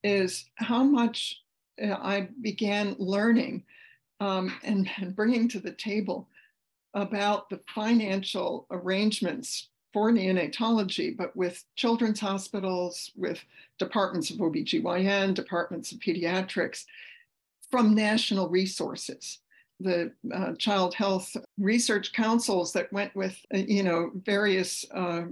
is 0.04 0.46
how 0.56 0.84
much 0.84 1.42
uh, 1.84 1.94
I 1.94 2.30
began 2.42 2.96
learning 3.00 3.64
um, 4.20 4.54
and, 4.64 4.90
and 4.98 5.16
bringing 5.16 5.50
to 5.50 5.60
the 5.60 5.72
table 5.72 6.28
about 6.94 7.50
the 7.50 7.60
financial 7.74 8.68
arrangements 8.72 9.70
for 9.92 10.12
neonatology, 10.12 11.18
but 11.18 11.36
with 11.36 11.64
children's 11.76 12.20
hospitals, 12.20 13.12
with 13.16 13.44
departments 13.80 14.30
of 14.30 14.38
OBGYN, 14.38 15.34
departments 15.34 15.92
of 15.92 16.00
pediatrics, 16.00 16.86
from 17.72 17.96
national 17.96 18.50
resources. 18.50 19.40
The 19.80 20.12
uh, 20.34 20.54
child 20.56 20.94
health 20.94 21.36
research 21.58 22.12
councils 22.12 22.74
that 22.74 22.92
went 22.92 23.16
with, 23.16 23.38
uh, 23.54 23.60
you 23.60 23.84
know, 23.84 24.12
various 24.14 24.86
uh, 24.92 25.24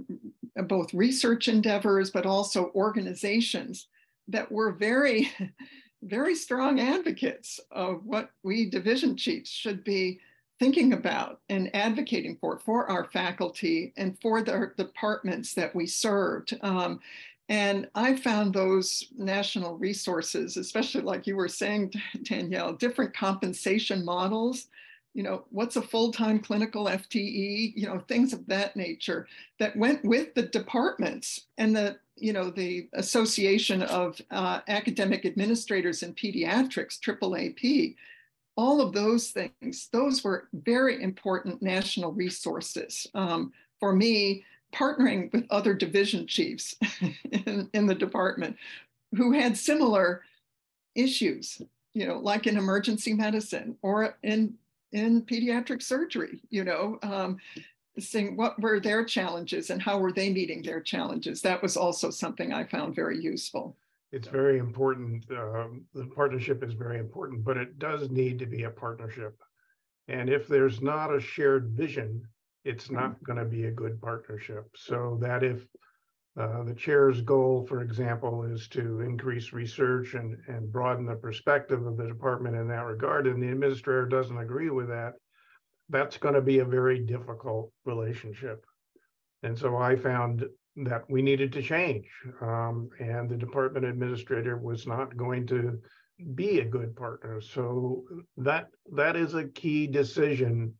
both 0.56 0.94
research 0.94 1.48
endeavors, 1.48 2.10
but 2.10 2.26
also 2.26 2.72
organizations 2.74 3.88
that 4.28 4.50
were 4.50 4.72
very, 4.72 5.30
very 6.02 6.34
strong 6.34 6.80
advocates 6.80 7.60
of 7.70 8.04
what 8.04 8.30
we 8.42 8.70
division 8.70 9.16
chiefs 9.16 9.50
should 9.50 9.84
be 9.84 10.18
thinking 10.58 10.92
about 10.92 11.40
and 11.48 11.74
advocating 11.74 12.36
for 12.40 12.58
for 12.58 12.90
our 12.90 13.04
faculty 13.04 13.92
and 13.96 14.18
for 14.20 14.42
the 14.42 14.72
departments 14.76 15.54
that 15.54 15.74
we 15.74 15.86
served. 15.86 16.58
Um, 16.62 17.00
and 17.48 17.88
I 17.94 18.16
found 18.16 18.52
those 18.52 19.06
national 19.16 19.78
resources, 19.78 20.56
especially 20.56 21.02
like 21.02 21.26
you 21.26 21.36
were 21.36 21.48
saying, 21.48 21.92
Danielle, 22.22 22.74
different 22.74 23.14
compensation 23.14 24.04
models. 24.04 24.66
You 25.14 25.22
know, 25.22 25.44
what's 25.50 25.76
a 25.76 25.82
full 25.82 26.12
time 26.12 26.38
clinical 26.40 26.84
FTE? 26.84 27.72
You 27.74 27.86
know, 27.86 28.00
things 28.00 28.32
of 28.32 28.46
that 28.46 28.76
nature 28.76 29.26
that 29.58 29.76
went 29.76 30.04
with 30.04 30.34
the 30.34 30.42
departments 30.42 31.46
and 31.56 31.74
the, 31.74 31.96
you 32.16 32.32
know, 32.32 32.50
the 32.50 32.88
Association 32.92 33.82
of 33.82 34.20
uh, 34.30 34.60
Academic 34.68 35.24
Administrators 35.24 36.02
in 36.02 36.14
Pediatrics, 36.14 37.00
AAAP 37.00 37.94
all 38.58 38.80
of 38.80 38.92
those 38.92 39.30
things, 39.30 39.88
those 39.92 40.24
were 40.24 40.48
very 40.52 41.00
important 41.00 41.62
national 41.62 42.12
resources. 42.12 43.06
Um, 43.14 43.52
for 43.78 43.94
me, 43.94 44.42
partnering 44.72 45.32
with 45.32 45.46
other 45.50 45.74
division 45.74 46.26
chiefs 46.26 46.74
in, 47.46 47.68
in 47.72 47.86
the 47.86 47.94
department 47.94 48.56
who 49.16 49.32
had 49.32 49.56
similar 49.56 50.22
issues, 50.94 51.62
you 51.94 52.06
know, 52.06 52.18
like 52.18 52.46
in 52.46 52.56
emergency 52.56 53.12
medicine 53.12 53.76
or 53.82 54.16
in 54.22 54.54
in 54.92 55.20
pediatric 55.22 55.82
surgery, 55.82 56.40
you 56.48 56.64
know, 56.64 56.98
um, 57.02 57.38
saying 57.98 58.36
what 58.36 58.58
were 58.60 58.80
their 58.80 59.04
challenges 59.04 59.68
and 59.68 59.82
how 59.82 59.98
were 59.98 60.12
they 60.12 60.30
meeting 60.30 60.62
their 60.62 60.80
challenges. 60.80 61.42
That 61.42 61.62
was 61.62 61.76
also 61.76 62.10
something 62.10 62.54
I 62.54 62.64
found 62.64 62.94
very 62.94 63.20
useful 63.22 63.76
it's 64.10 64.28
very 64.28 64.58
important. 64.58 65.24
Um, 65.30 65.84
the 65.94 66.06
partnership 66.06 66.62
is 66.62 66.72
very 66.72 66.98
important, 66.98 67.44
but 67.44 67.56
it 67.56 67.78
does 67.78 68.10
need 68.10 68.38
to 68.38 68.46
be 68.46 68.64
a 68.64 68.70
partnership. 68.70 69.38
And 70.08 70.30
if 70.30 70.48
there's 70.48 70.80
not 70.80 71.14
a 71.14 71.20
shared 71.20 71.70
vision, 71.70 72.26
it's 72.64 72.90
not 72.90 73.12
mm-hmm. 73.12 73.24
going 73.24 73.38
to 73.38 73.44
be 73.44 73.64
a 73.64 73.70
good 73.70 74.00
partnership. 74.00 74.64
So 74.76 75.18
that 75.20 75.42
if 75.42 75.64
uh, 76.38 76.62
the 76.64 76.74
chair's 76.74 77.20
goal, 77.22 77.66
for 77.66 77.82
example, 77.82 78.44
is 78.44 78.68
to 78.68 79.00
increase 79.00 79.52
research 79.52 80.14
and, 80.14 80.36
and 80.46 80.70
broaden 80.70 81.06
the 81.06 81.16
perspective 81.16 81.84
of 81.84 81.96
the 81.96 82.06
department 82.06 82.56
in 82.56 82.68
that 82.68 82.84
regard, 82.84 83.26
and 83.26 83.42
the 83.42 83.48
administrator 83.50 84.06
doesn't 84.06 84.38
agree 84.38 84.70
with 84.70 84.88
that, 84.88 85.14
that's 85.88 86.18
going 86.18 86.34
to 86.34 86.42
be 86.42 86.58
a 86.58 86.64
very 86.64 87.00
difficult 87.00 87.72
relationship. 87.84 88.64
And 89.42 89.58
so 89.58 89.76
I 89.76 89.96
found 89.96 90.44
that 90.84 91.02
we 91.08 91.22
needed 91.22 91.52
to 91.52 91.62
change. 91.62 92.06
Um, 92.40 92.90
and 93.00 93.28
the 93.28 93.36
department 93.36 93.84
administrator 93.84 94.58
was 94.58 94.86
not 94.86 95.16
going 95.16 95.46
to 95.48 95.78
be 96.34 96.60
a 96.60 96.64
good 96.64 96.94
partner. 96.94 97.40
So 97.40 98.04
that 98.36 98.68
that 98.94 99.16
is 99.16 99.34
a 99.34 99.48
key 99.48 99.86
decision 99.86 100.74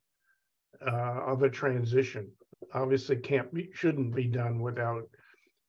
uh, 0.90 1.20
of 1.26 1.42
a 1.42 1.50
transition. 1.50 2.28
Obviously, 2.74 3.16
can't 3.16 3.52
be, 3.52 3.68
shouldn't 3.72 4.14
be 4.14 4.26
done 4.26 4.60
without 4.60 5.04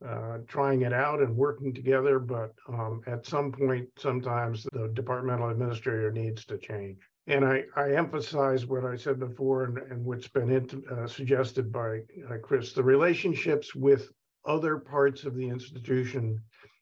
uh, 0.07 0.38
trying 0.47 0.81
it 0.83 0.93
out 0.93 1.19
and 1.19 1.35
working 1.35 1.73
together. 1.73 2.19
But 2.19 2.53
um, 2.67 3.01
at 3.05 3.25
some 3.25 3.51
point, 3.51 3.88
sometimes 3.97 4.65
the 4.71 4.89
departmental 4.93 5.49
administrator 5.49 6.11
needs 6.11 6.45
to 6.45 6.57
change. 6.57 6.97
And 7.27 7.45
I, 7.45 7.63
I 7.75 7.91
emphasize 7.91 8.65
what 8.65 8.85
I 8.85 8.95
said 8.95 9.19
before 9.19 9.65
and, 9.65 9.77
and 9.77 10.03
what's 10.03 10.27
been 10.27 10.49
in, 10.49 10.83
uh, 10.91 11.05
suggested 11.07 11.71
by 11.71 11.99
uh, 12.29 12.38
Chris, 12.41 12.73
the 12.73 12.83
relationships 12.83 13.75
with 13.75 14.09
other 14.45 14.77
parts 14.77 15.25
of 15.25 15.35
the 15.35 15.47
institution, 15.47 16.41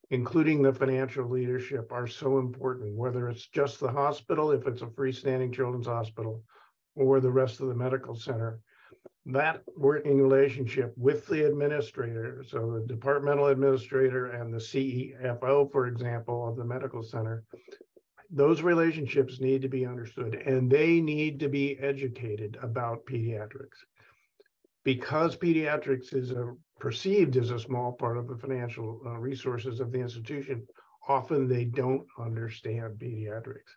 including 0.10 0.62
the 0.62 0.72
financial 0.72 1.28
leadership, 1.30 1.92
are 1.92 2.08
so 2.08 2.38
important, 2.38 2.96
whether 2.96 3.28
it's 3.28 3.48
just 3.48 3.80
the 3.80 3.92
hospital, 3.92 4.52
if 4.52 4.68
it's 4.68 4.84
a 4.84 4.86
freestanding 4.86 5.54
children's 5.54 5.88
hospital, 5.88 6.44
or 6.98 7.20
the 7.20 7.32
rest 7.32 7.60
of 7.62 7.68
the 7.68 7.76
medical 7.76 8.16
center. 8.16 8.60
That 9.26 9.62
working 9.76 10.22
relationship 10.22 10.94
with 10.98 11.28
the 11.28 11.48
administrator, 11.48 12.44
so 12.48 12.72
the 12.72 12.88
departmental 12.88 13.48
administrator 13.48 14.28
and 14.28 14.54
the 14.54 14.58
CEFO, 14.58 15.72
for 15.72 15.88
example, 15.88 16.48
of 16.48 16.56
the 16.56 16.64
medical 16.64 17.04
center, 17.04 17.44
those 18.30 18.62
relationships 18.62 19.40
need 19.40 19.62
to 19.62 19.70
be 19.70 19.86
understood 19.86 20.36
and 20.36 20.70
they 20.70 21.00
need 21.00 21.40
to 21.40 21.50
be 21.50 21.78
educated 21.80 22.58
about 22.62 23.06
pediatrics 23.06 23.80
because 24.88 25.36
pediatrics 25.36 26.14
is 26.14 26.32
a, 26.32 26.56
perceived 26.80 27.36
as 27.36 27.52
a 27.52 27.60
small 27.60 27.92
part 27.92 28.18
of 28.18 28.26
the 28.26 28.38
financial 28.38 29.02
uh, 29.06 29.18
resources 29.20 29.82
of 29.82 29.92
the 29.92 30.00
institution, 30.00 30.66
often 31.10 31.46
they 31.46 31.66
don't 31.66 32.08
understand 32.18 32.98
pediatrics. 32.98 33.76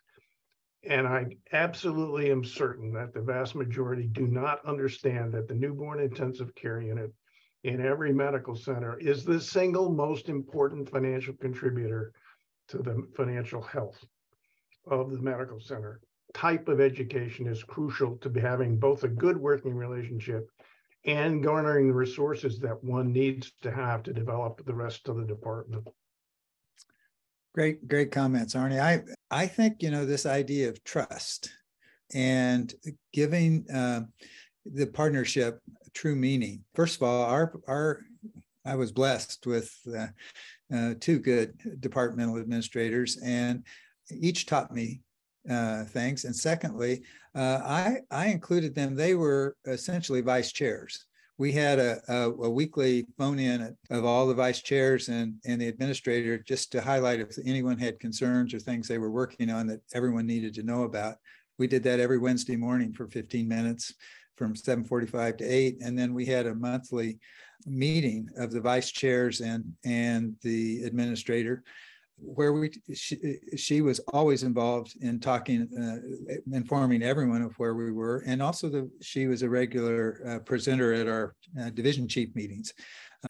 And 0.83 1.07
I 1.07 1.37
absolutely 1.51 2.31
am 2.31 2.43
certain 2.43 2.91
that 2.93 3.13
the 3.13 3.21
vast 3.21 3.55
majority 3.55 4.07
do 4.07 4.25
not 4.25 4.65
understand 4.65 5.31
that 5.33 5.47
the 5.47 5.53
newborn 5.53 5.99
intensive 5.99 6.55
care 6.55 6.81
unit 6.81 7.11
in 7.63 7.85
every 7.85 8.11
medical 8.11 8.55
center 8.55 8.97
is 8.97 9.23
the 9.23 9.39
single 9.39 9.91
most 9.91 10.27
important 10.27 10.89
financial 10.89 11.35
contributor 11.35 12.13
to 12.69 12.79
the 12.79 13.07
financial 13.15 13.61
health 13.61 14.03
of 14.87 15.11
the 15.11 15.21
medical 15.21 15.59
center. 15.59 16.01
Type 16.33 16.67
of 16.67 16.81
education 16.81 17.45
is 17.45 17.63
crucial 17.63 18.17
to 18.17 18.31
having 18.39 18.79
both 18.79 19.03
a 19.03 19.07
good 19.07 19.37
working 19.37 19.75
relationship 19.75 20.49
and 21.05 21.43
garnering 21.43 21.87
the 21.87 21.93
resources 21.93 22.59
that 22.59 22.83
one 22.83 23.11
needs 23.11 23.51
to 23.61 23.71
have 23.71 24.01
to 24.03 24.13
develop 24.13 24.65
the 24.65 24.73
rest 24.73 25.07
of 25.07 25.17
the 25.17 25.25
department. 25.25 25.87
Great, 27.53 27.85
great 27.87 28.11
comments, 28.11 28.53
Arnie. 28.55 28.79
I 28.79 29.03
I 29.29 29.45
think 29.45 29.83
you 29.83 29.91
know 29.91 30.05
this 30.05 30.25
idea 30.25 30.69
of 30.69 30.81
trust 30.85 31.51
and 32.13 32.73
giving 33.11 33.65
uh, 33.69 34.01
the 34.65 34.87
partnership 34.87 35.59
true 35.93 36.15
meaning. 36.15 36.63
First 36.75 36.95
of 36.95 37.03
all, 37.03 37.23
our 37.25 37.53
our 37.67 38.01
I 38.65 38.75
was 38.75 38.93
blessed 38.93 39.45
with 39.45 39.69
uh, 39.93 40.07
uh, 40.73 40.93
two 41.01 41.19
good 41.19 41.53
departmental 41.81 42.37
administrators, 42.37 43.17
and 43.21 43.65
each 44.09 44.45
taught 44.45 44.73
me 44.73 45.01
uh, 45.49 45.83
things. 45.85 46.23
And 46.23 46.35
secondly, 46.35 47.03
uh, 47.35 47.59
I 47.63 47.97
I 48.11 48.27
included 48.27 48.75
them. 48.75 48.95
They 48.95 49.15
were 49.15 49.57
essentially 49.65 50.21
vice 50.21 50.53
chairs 50.53 51.05
we 51.37 51.51
had 51.51 51.79
a, 51.79 51.99
a, 52.07 52.29
a, 52.29 52.49
weekly 52.49 53.07
phone 53.17 53.39
in 53.39 53.75
of 53.89 54.05
all 54.05 54.27
the 54.27 54.33
vice 54.33 54.61
chairs 54.61 55.09
and, 55.09 55.35
and 55.45 55.59
the 55.59 55.67
administrator 55.67 56.37
just 56.37 56.71
to 56.71 56.81
highlight 56.81 57.19
if 57.19 57.35
anyone 57.45 57.77
had 57.77 57.99
concerns 57.99 58.53
or 58.53 58.59
things 58.59 58.87
they 58.87 58.97
were 58.97 59.11
working 59.11 59.49
on 59.49 59.67
that 59.67 59.81
everyone 59.93 60.27
needed 60.27 60.53
to 60.53 60.63
know 60.63 60.83
about. 60.83 61.15
We 61.57 61.67
did 61.67 61.83
that 61.83 61.99
every 61.99 62.17
Wednesday 62.17 62.55
morning 62.55 62.93
for 62.93 63.07
15 63.07 63.47
minutes 63.47 63.93
from 64.37 64.55
7:45 64.55 65.37
to 65.37 65.43
8 65.43 65.77
and 65.81 65.97
then 65.97 66.13
we 66.13 66.25
had 66.25 66.47
a 66.47 66.55
monthly 66.55 67.19
meeting 67.65 68.27
of 68.37 68.51
the 68.51 68.61
vice 68.61 68.91
chairs 68.91 69.41
and 69.41 69.63
and 69.85 70.35
the 70.41 70.83
administrator 70.83 71.63
where 72.21 72.53
we 72.53 72.71
she, 72.93 73.37
she, 73.57 73.81
was 73.81 73.99
always 74.13 74.43
involved 74.43 74.93
in 75.01 75.19
talking 75.19 75.67
uh, 75.77 76.35
informing 76.55 77.03
everyone 77.03 77.41
of 77.41 77.53
where 77.57 77.73
we 77.73 77.91
were 77.91 78.23
and 78.25 78.41
also 78.41 78.69
the 78.69 78.89
she 79.01 79.27
was 79.27 79.41
a 79.41 79.49
regular 79.49 80.21
uh, 80.27 80.39
presenter 80.39 80.93
at 80.93 81.07
our 81.07 81.35
uh, 81.59 81.69
division 81.71 82.07
chief 82.07 82.33
meetings. 82.35 82.73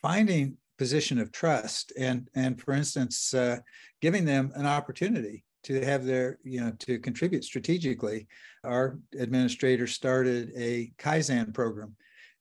Finding 0.02 0.58
position 0.78 1.20
of 1.20 1.32
trust 1.32 1.94
and 1.98 2.28
and 2.34 2.60
for 2.60 2.74
instance 2.74 3.34
uh, 3.34 3.58
giving 4.02 4.26
them 4.26 4.52
an 4.56 4.66
opportunity 4.66 5.44
to 5.64 5.86
have 5.86 6.06
their 6.06 6.40
you 6.44 6.60
know 6.60 6.72
to 6.80 6.98
contribute 7.00 7.44
strategically 7.44 8.28
our 8.64 8.98
administrator 9.20 9.86
started 9.86 10.52
a 10.56 10.92
kaizen 10.98 11.54
program 11.54 11.96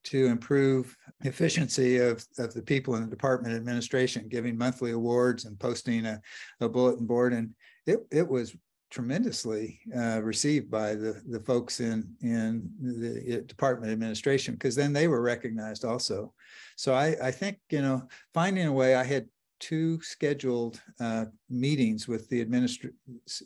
to 0.05 0.27
improve 0.27 0.97
efficiency 1.25 1.99
of, 1.99 2.25
of 2.39 2.55
the 2.55 2.63
people 2.63 2.95
in 2.95 3.05
the 3.05 3.11
department 3.11 3.55
administration, 3.55 4.29
giving 4.29 4.57
monthly 4.57 4.93
awards 4.93 5.45
and 5.45 5.59
posting 5.59 6.07
a, 6.07 6.21
a 6.61 6.69
bulletin 6.69 7.07
board. 7.07 7.33
And 7.33 7.51
it, 7.87 8.01
it 8.11 8.29
was 8.29 8.57
tremendously 8.91 9.81
uh, 9.97 10.21
received 10.23 10.71
by 10.71 10.95
the, 10.95 11.23
the 11.29 11.41
folks 11.41 11.81
in, 11.81 12.13
in 12.23 12.69
the 12.81 13.43
department 13.47 13.93
administration 13.93 14.55
because 14.55 14.75
then 14.75 14.93
they 14.93 15.07
were 15.07 15.23
recognized 15.23 15.85
also. 15.85 16.33
So 16.77 16.95
I, 16.95 17.17
I 17.23 17.31
think, 17.31 17.59
you 17.71 17.83
know, 17.83 18.03
finding 18.35 18.67
a 18.67 18.73
way, 18.73 18.97
I 18.97 19.05
had 19.05 19.27
two 19.61 20.01
scheduled 20.01 20.81
uh, 20.99 21.27
meetings 21.49 22.09
with 22.09 22.29
the 22.31 22.45
administra- 22.45 22.93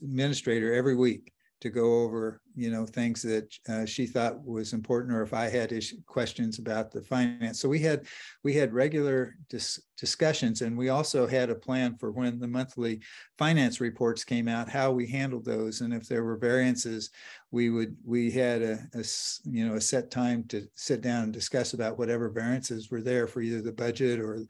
administrator 0.02 0.73
every 0.73 0.96
week 0.96 1.33
to 1.64 1.71
go 1.71 2.02
over, 2.02 2.42
you 2.54 2.71
know, 2.71 2.85
things 2.85 3.23
that 3.23 3.50
uh, 3.71 3.87
she 3.87 4.06
thought 4.06 4.44
was 4.44 4.75
important, 4.75 5.14
or 5.14 5.23
if 5.23 5.33
I 5.33 5.49
had 5.49 5.73
questions 6.04 6.59
about 6.59 6.90
the 6.90 7.00
finance. 7.00 7.59
So 7.59 7.71
we 7.71 7.78
had 7.78 8.06
we 8.42 8.52
had 8.52 8.75
regular 8.75 9.37
dis- 9.49 9.80
discussions, 9.97 10.61
and 10.61 10.76
we 10.76 10.90
also 10.90 11.26
had 11.26 11.49
a 11.49 11.54
plan 11.54 11.97
for 11.97 12.12
when 12.12 12.38
the 12.38 12.47
monthly 12.47 13.00
finance 13.38 13.80
reports 13.80 14.25
came 14.25 14.47
out, 14.47 14.68
how 14.68 14.92
we 14.92 15.06
handled 15.06 15.47
those, 15.47 15.80
and 15.80 15.94
if 15.94 16.06
there 16.06 16.23
were 16.23 16.37
variances, 16.37 17.09
we 17.50 17.71
would 17.71 17.97
we 18.04 18.30
had 18.30 18.61
a, 18.61 18.78
a 18.92 19.04
you 19.44 19.66
know 19.66 19.76
a 19.76 19.80
set 19.80 20.11
time 20.11 20.44
to 20.48 20.68
sit 20.74 21.00
down 21.00 21.24
and 21.24 21.33
discuss 21.33 21.72
about 21.72 21.96
whatever 21.98 22.29
variances 22.29 22.90
were 22.90 23.00
there 23.00 23.27
for 23.27 23.40
either 23.40 23.62
the 23.62 23.72
budget 23.72 24.20
or 24.20 24.44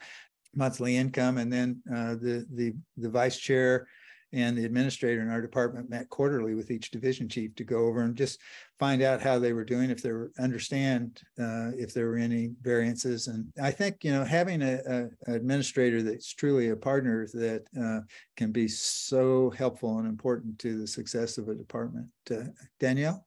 monthly 0.52 0.96
income, 0.96 1.38
and 1.38 1.52
then 1.52 1.80
uh, 1.94 2.16
the 2.16 2.44
the 2.54 2.74
the 2.96 3.08
vice 3.08 3.38
chair 3.38 3.86
and 4.34 4.58
the 4.58 4.64
administrator 4.64 5.22
in 5.22 5.30
our 5.30 5.40
department 5.40 5.88
met 5.88 6.10
quarterly 6.10 6.54
with 6.54 6.70
each 6.70 6.90
division 6.90 7.28
chief 7.28 7.54
to 7.54 7.64
go 7.64 7.86
over 7.86 8.02
and 8.02 8.16
just 8.16 8.40
find 8.78 9.00
out 9.00 9.22
how 9.22 9.38
they 9.38 9.52
were 9.52 9.64
doing, 9.64 9.90
if 9.90 10.02
they 10.02 10.12
were 10.12 10.32
understand 10.38 11.22
uh, 11.38 11.70
if 11.76 11.94
there 11.94 12.08
were 12.08 12.16
any 12.16 12.50
variances. 12.60 13.28
And 13.28 13.46
I 13.62 13.70
think 13.70 14.02
you 14.02 14.12
know 14.12 14.24
having 14.24 14.62
a, 14.62 15.08
a 15.26 15.32
administrator 15.32 16.02
that's 16.02 16.34
truly 16.34 16.70
a 16.70 16.76
partner 16.76 17.26
that 17.34 17.62
uh, 17.80 18.00
can 18.36 18.50
be 18.50 18.66
so 18.68 19.50
helpful 19.50 19.98
and 19.98 20.08
important 20.08 20.58
to 20.60 20.78
the 20.78 20.86
success 20.86 21.38
of 21.38 21.48
a 21.48 21.54
department. 21.54 22.08
Uh, 22.30 22.44
Danielle. 22.80 23.24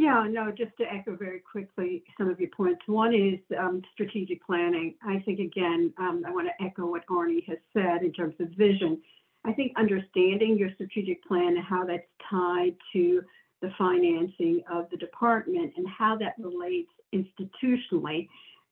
Yeah, 0.00 0.24
no, 0.30 0.50
just 0.50 0.74
to 0.78 0.84
echo 0.90 1.14
very 1.14 1.40
quickly 1.40 2.02
some 2.16 2.30
of 2.30 2.40
your 2.40 2.48
points. 2.56 2.80
One 2.86 3.14
is 3.14 3.38
um, 3.58 3.82
strategic 3.92 4.42
planning. 4.46 4.94
I 5.04 5.18
think, 5.26 5.40
again, 5.40 5.92
um, 5.98 6.24
I 6.26 6.30
want 6.30 6.48
to 6.48 6.64
echo 6.64 6.86
what 6.86 7.06
Arnie 7.08 7.46
has 7.46 7.58
said 7.74 8.02
in 8.02 8.10
terms 8.10 8.34
of 8.40 8.48
vision. 8.56 9.02
I 9.44 9.52
think 9.52 9.72
understanding 9.76 10.56
your 10.56 10.70
strategic 10.72 11.22
plan 11.24 11.54
and 11.54 11.62
how 11.62 11.84
that's 11.84 12.08
tied 12.30 12.76
to 12.94 13.20
the 13.60 13.70
financing 13.76 14.62
of 14.72 14.88
the 14.90 14.96
department 14.96 15.74
and 15.76 15.86
how 15.86 16.16
that 16.16 16.32
relates 16.38 16.88
institutionally. 17.14 18.26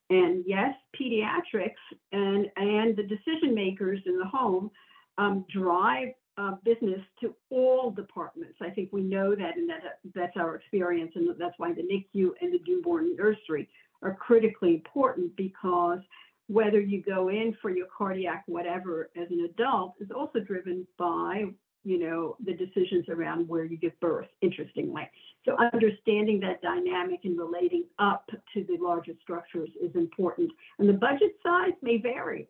And 0.08 0.44
yes, 0.46 0.74
pediatrics 0.98 1.84
and, 2.10 2.46
and 2.56 2.96
the 2.96 3.02
decision 3.02 3.54
makers 3.54 4.00
in 4.06 4.18
the 4.18 4.24
home 4.24 4.70
um, 5.18 5.44
drive 5.54 6.08
uh, 6.38 6.52
business 6.64 7.00
to 7.20 7.34
all 7.50 7.90
departments. 7.90 8.54
I 8.62 8.70
think 8.70 8.90
we 8.92 9.02
know 9.02 9.34
that, 9.34 9.56
and 9.56 9.68
that 9.68 9.98
that's 10.14 10.36
our 10.36 10.54
experience, 10.54 11.12
and 11.16 11.28
that's 11.38 11.58
why 11.58 11.72
the 11.72 11.82
NICU 11.82 12.30
and 12.40 12.52
the 12.52 12.60
newborn 12.66 13.16
nursery 13.16 13.68
are 14.02 14.14
critically 14.14 14.74
important 14.74 15.36
because 15.36 15.98
whether 16.46 16.80
you 16.80 17.02
go 17.02 17.28
in 17.28 17.56
for 17.60 17.70
your 17.70 17.86
cardiac 17.96 18.44
whatever 18.46 19.10
as 19.20 19.26
an 19.30 19.40
adult 19.50 19.94
is 20.00 20.08
also 20.16 20.38
driven 20.38 20.86
by 20.96 21.44
you 21.84 21.98
know 21.98 22.36
the 22.44 22.54
decisions 22.54 23.04
around 23.08 23.48
where 23.48 23.64
you 23.64 23.76
give 23.76 23.98
birth 24.00 24.28
interestingly. 24.40 25.08
So 25.44 25.56
understanding 25.72 26.38
that 26.40 26.62
dynamic 26.62 27.20
and 27.24 27.36
relating 27.36 27.84
up 27.98 28.30
to 28.54 28.64
the 28.64 28.76
larger 28.80 29.12
structures 29.22 29.70
is 29.82 29.94
important. 29.94 30.50
And 30.78 30.88
the 30.88 30.92
budget 30.92 31.36
size 31.42 31.72
may 31.82 31.98
vary 31.98 32.48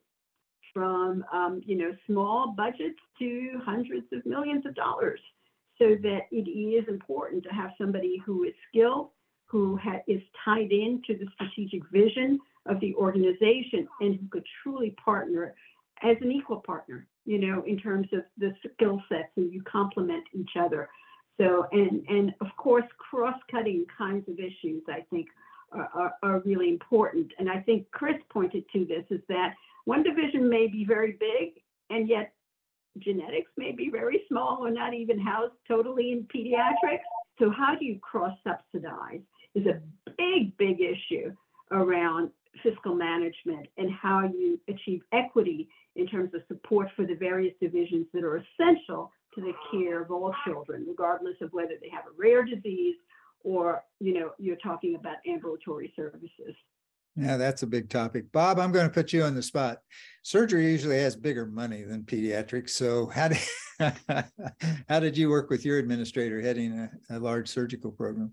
from 0.79 1.25
um, 1.33 1.61
you 1.67 1.77
know 1.77 1.93
small 2.07 2.55
budgets 2.57 3.01
to 3.19 3.61
hundreds 3.65 4.07
of 4.13 4.25
millions 4.25 4.65
of 4.65 4.75
dollars. 4.77 5.21
So 5.79 5.97
that 6.03 6.23
it 6.33 6.49
is 6.49 6.89
important 6.89 7.45
to 7.45 7.51
have 7.51 7.71
somebody 7.79 8.21
who 8.25 8.45
is 8.45 8.55
skilled 8.69 9.11
who 9.47 9.81
is 10.07 10.21
tied 10.45 10.71
into 10.73 11.17
the 11.19 11.27
strategic 11.35 11.83
vision 11.91 12.39
of 12.67 12.79
the 12.81 12.95
organization 12.97 13.89
and 14.01 14.17
who 14.21 14.29
could 14.31 14.45
truly 14.63 14.95
partner 15.03 15.55
as 16.03 16.17
an 16.21 16.31
equal 16.31 16.61
partner 16.61 17.07
you 17.25 17.39
know 17.39 17.63
in 17.67 17.79
terms 17.79 18.07
of 18.13 18.21
the 18.39 18.53
skill 18.75 19.03
sets 19.09 19.31
and 19.37 19.53
you 19.53 19.63
complement 19.63 20.25
each 20.33 20.51
other. 20.59 20.89
So 21.41 21.67
and 21.73 22.05
and 22.09 22.35
of 22.41 22.49
course 22.57 22.85
cross-cutting 22.99 23.87
kinds 23.97 24.29
of 24.29 24.39
issues 24.39 24.83
i 24.89 25.01
think 25.11 25.29
are, 25.73 25.89
are, 25.95 26.15
are 26.23 26.41
really 26.41 26.69
important. 26.69 27.33
And 27.39 27.49
i 27.51 27.61
think 27.61 27.91
chris 27.91 28.17
pointed 28.31 28.65
to 28.73 28.85
this 28.85 29.05
is 29.11 29.21
that 29.29 29.55
one 29.89 30.03
division 30.03 30.51
may 30.51 30.67
be 30.67 30.85
very 30.85 31.13
big, 31.13 31.63
and 31.89 32.11
yet 32.11 32.35
genetics 32.99 33.51
may 33.57 33.73
be 33.73 33.89
very 33.89 34.21
small 34.29 34.59
or 34.61 34.71
not 34.71 34.93
even 34.93 35.19
housed 35.19 35.55
totally 35.67 36.13
in 36.13 36.25
pediatrics. 36.25 37.09
So, 37.39 37.49
how 37.51 37.75
do 37.75 37.87
you 37.87 37.99
cross 38.01 38.37
subsidize 38.47 39.23
is 39.55 39.65
a 39.65 39.81
big, 40.19 40.55
big 40.59 40.83
issue 40.83 41.33
around 41.71 42.29
fiscal 42.63 42.95
management 42.95 43.67
and 43.79 43.91
how 43.91 44.25
you 44.25 44.61
achieve 44.69 45.01
equity 45.15 45.71
in 45.97 46.07
terms 46.07 46.35
of 46.35 46.43
support 46.49 46.89
for 46.95 47.07
the 47.07 47.15
various 47.15 47.55
divisions 47.59 48.07
that 48.13 48.25
are 48.25 48.45
essential 48.45 49.11
to 49.37 49.41
the 49.41 49.55
care 49.73 50.03
of 50.03 50.11
all 50.11 50.35
children, 50.47 50.85
regardless 50.87 51.37
of 51.41 51.51
whether 51.55 51.77
they 51.81 51.89
have 51.89 52.05
a 52.05 52.15
rare 52.19 52.45
disease 52.45 52.97
or, 53.43 53.83
you 54.01 54.13
know, 54.13 54.33
you're 54.39 54.57
talking 54.57 54.97
about 54.97 55.17
ambulatory 55.27 55.95
services. 55.97 56.55
Yeah, 57.19 57.37
that's 57.37 57.65
a 57.65 57.67
big 57.67 57.89
topic. 57.91 58.31
Bob, 58.31 58.61
I'm 58.61 58.71
going 58.71 58.87
to 58.87 58.93
put 58.93 59.13
you 59.13 59.25
on 59.25 59.35
the 59.35 59.43
spot. 59.43 59.79
Surgery 60.23 60.71
usually 60.71 60.99
has 60.99 61.17
bigger 61.17 61.47
money 61.47 61.83
than 61.83 62.05
pediatrics. 62.05 62.71
So 62.71 63.07
how 63.07 63.29
did 63.29 63.39
how 64.89 65.01
did 65.01 65.17
you 65.17 65.29
work 65.29 65.51
with 65.51 65.65
your 65.65 65.79
administrator 65.79 66.41
heading 66.41 66.79
a, 66.79 67.17
a 67.17 67.19
large 67.19 67.49
surgical 67.49 67.91
program? 67.91 68.33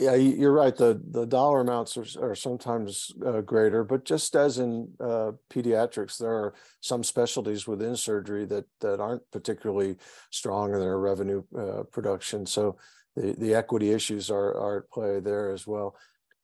Yeah, 0.00 0.14
you're 0.14 0.52
right. 0.52 0.74
The 0.74 1.00
the 1.10 1.26
dollar 1.26 1.60
amounts 1.60 1.96
are, 1.96 2.30
are 2.30 2.34
sometimes 2.34 3.12
uh, 3.24 3.42
greater, 3.42 3.84
but 3.84 4.04
just 4.04 4.34
as 4.34 4.58
in 4.58 4.88
uh, 4.98 5.32
pediatrics, 5.50 6.18
there 6.18 6.32
are 6.32 6.54
some 6.80 7.04
specialties 7.04 7.68
within 7.68 7.94
surgery 7.94 8.44
that 8.46 8.64
that 8.80 8.98
aren't 8.98 9.30
particularly 9.30 9.96
strong 10.30 10.72
in 10.72 10.80
their 10.80 10.98
revenue 10.98 11.44
uh, 11.56 11.82
production. 11.92 12.44
So 12.46 12.78
the, 13.14 13.34
the 13.38 13.54
equity 13.54 13.92
issues 13.92 14.30
are 14.30 14.54
are 14.58 14.78
at 14.78 14.90
play 14.90 15.20
there 15.20 15.52
as 15.52 15.64
well 15.66 15.94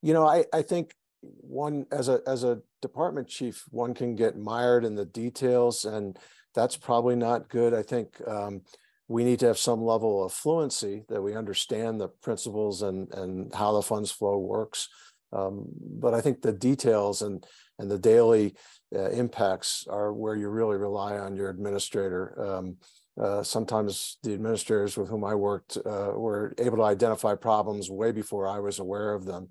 you 0.07 0.13
know, 0.13 0.25
I, 0.25 0.45
I 0.53 0.63
think 0.63 0.95
one 1.21 1.85
as 1.91 2.09
a 2.09 2.21
as 2.29 2.45
a 2.45 2.61
department 2.81 3.27
chief, 3.27 3.65
one 3.71 3.93
can 3.93 4.15
get 4.15 4.39
mired 4.39 4.85
in 4.85 4.95
the 4.95 5.05
details, 5.05 5.85
and 5.85 6.17
that's 6.55 6.77
probably 6.77 7.17
not 7.17 7.49
good. 7.49 7.75
I 7.75 7.83
think 7.83 8.17
um, 8.29 8.63
we 9.09 9.25
need 9.25 9.41
to 9.41 9.49
have 9.49 9.59
some 9.59 9.83
level 9.83 10.25
of 10.25 10.33
fluency 10.33 11.03
that 11.09 11.21
we 11.21 11.35
understand 11.35 12.01
the 12.01 12.07
principles 12.07 12.83
and 12.83 13.13
and 13.15 13.53
how 13.53 13.73
the 13.73 13.83
funds 13.83 14.13
flow 14.13 14.39
works. 14.39 14.89
Um, 15.33 15.65
but 16.01 16.15
I 16.15 16.21
think 16.21 16.41
the 16.41 16.53
details 16.53 17.23
and 17.23 17.45
and 17.81 17.91
the 17.91 17.99
daily 17.99 18.55
uh, 18.95 19.11
impacts 19.11 19.89
are 19.91 20.13
where 20.13 20.37
you 20.37 20.49
really 20.51 20.77
rely 20.77 21.19
on 21.19 21.35
your 21.35 21.51
administrator. 21.51 22.41
Um, 22.41 22.77
uh, 23.21 23.43
sometimes 23.43 24.19
the 24.23 24.35
administrators 24.35 24.97
with 24.97 25.09
whom 25.09 25.25
I 25.25 25.35
worked 25.35 25.79
uh, 25.79 26.13
were 26.15 26.55
able 26.59 26.77
to 26.77 26.83
identify 26.83 27.35
problems 27.35 27.91
way 27.91 28.13
before 28.13 28.47
I 28.47 28.59
was 28.59 28.79
aware 28.79 29.15
of 29.15 29.25
them. 29.25 29.49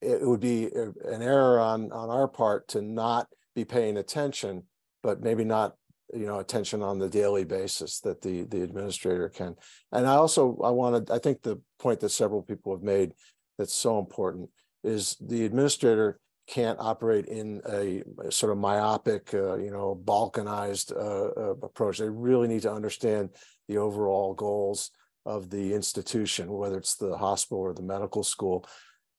It 0.00 0.22
would 0.22 0.40
be 0.40 0.66
an 0.74 1.22
error 1.22 1.58
on 1.60 1.90
on 1.92 2.10
our 2.10 2.28
part 2.28 2.68
to 2.68 2.82
not 2.82 3.28
be 3.54 3.64
paying 3.64 3.96
attention, 3.96 4.62
but 5.02 5.20
maybe 5.20 5.44
not 5.44 5.74
you 6.14 6.26
know 6.26 6.38
attention 6.38 6.82
on 6.82 6.98
the 6.98 7.08
daily 7.08 7.44
basis 7.44 8.00
that 8.00 8.22
the 8.22 8.44
the 8.44 8.62
administrator 8.62 9.28
can. 9.28 9.56
And 9.92 10.06
I 10.06 10.14
also 10.14 10.56
I 10.62 10.70
wanted 10.70 11.10
I 11.10 11.18
think 11.18 11.42
the 11.42 11.60
point 11.78 12.00
that 12.00 12.10
several 12.10 12.42
people 12.42 12.72
have 12.72 12.82
made 12.82 13.12
that's 13.58 13.74
so 13.74 13.98
important 13.98 14.50
is 14.84 15.16
the 15.20 15.44
administrator 15.44 16.20
can't 16.48 16.78
operate 16.80 17.26
in 17.26 17.60
a, 17.68 18.02
a 18.24 18.32
sort 18.32 18.50
of 18.50 18.58
myopic, 18.58 19.34
uh, 19.34 19.56
you 19.56 19.70
know, 19.70 20.00
balkanized 20.02 20.96
uh, 20.96 21.28
uh, 21.38 21.54
approach. 21.62 21.98
They 21.98 22.08
really 22.08 22.48
need 22.48 22.62
to 22.62 22.72
understand 22.72 23.30
the 23.68 23.76
overall 23.76 24.32
goals 24.32 24.90
of 25.26 25.50
the 25.50 25.74
institution, 25.74 26.50
whether 26.50 26.78
it's 26.78 26.96
the 26.96 27.16
hospital 27.18 27.58
or 27.58 27.74
the 27.74 27.82
medical 27.82 28.24
school. 28.24 28.66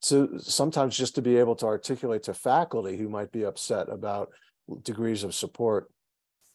So 0.02 0.38
sometimes 0.38 0.98
just 0.98 1.16
to 1.16 1.22
be 1.22 1.38
able 1.38 1.56
to 1.58 1.66
articulate 1.66 2.24
to 2.24 2.34
faculty 2.34 2.98
who 2.98 3.10
might 3.10 3.32
be 3.32 3.44
upset 3.44 3.90
about 3.90 4.30
degrees 4.84 5.24
of 5.24 5.36
support, 5.36 5.92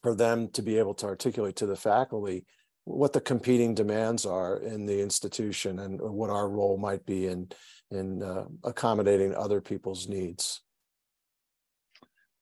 for 0.03 0.15
them 0.15 0.49
to 0.49 0.63
be 0.63 0.79
able 0.79 0.95
to 0.95 1.07
articulate 1.07 1.57
to 1.57 1.67
the 1.67 1.77
faculty 1.77 2.45
what 2.85 3.15
the 3.15 3.21
competing 3.21 3.75
demands 3.75 4.27
are 4.27 4.59
in 4.59 4.85
the 4.85 5.01
institution 5.01 5.79
and 5.79 5.99
what 5.99 6.29
our 6.29 6.49
role 6.49 6.77
might 6.77 7.05
be 7.07 7.27
in 7.27 7.49
in 7.91 8.23
uh, 8.23 8.45
accommodating 8.65 9.35
other 9.35 9.61
people's 9.61 10.09
needs. 10.09 10.61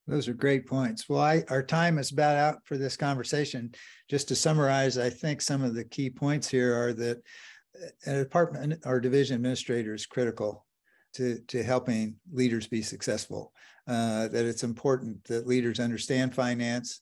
Those 0.07 0.27
are 0.27 0.33
great 0.33 0.67
points. 0.67 1.07
Well, 1.07 1.21
I, 1.21 1.43
our 1.49 1.63
time 1.63 1.97
is 1.97 2.11
about 2.11 2.35
out 2.35 2.57
for 2.65 2.77
this 2.77 2.97
conversation. 2.97 3.73
Just 4.09 4.27
to 4.27 4.35
summarize, 4.35 4.97
I 4.97 5.09
think 5.09 5.39
some 5.39 5.63
of 5.63 5.75
the 5.75 5.85
key 5.85 6.09
points 6.09 6.49
here 6.49 6.75
are 6.77 6.91
that 6.93 7.21
a 8.05 8.19
department 8.19 8.83
or 8.85 8.99
division 8.99 9.37
administrator 9.37 9.93
is 9.93 10.05
critical 10.05 10.62
to, 11.13 11.39
to 11.47 11.63
helping 11.63 12.15
leaders 12.31 12.67
be 12.67 12.81
successful. 12.81 13.53
Uh, 13.87 14.27
that 14.29 14.45
it's 14.45 14.63
important 14.63 15.23
that 15.25 15.47
leaders 15.47 15.79
understand 15.79 16.33
finance 16.33 17.01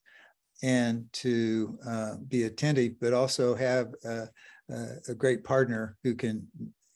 and 0.63 1.05
to 1.13 1.77
uh, 1.87 2.15
be 2.27 2.43
attentive, 2.43 2.93
but 2.99 3.13
also 3.13 3.55
have 3.55 3.93
a, 4.03 4.27
a 5.07 5.13
great 5.15 5.43
partner 5.43 5.97
who 6.03 6.15
can 6.15 6.47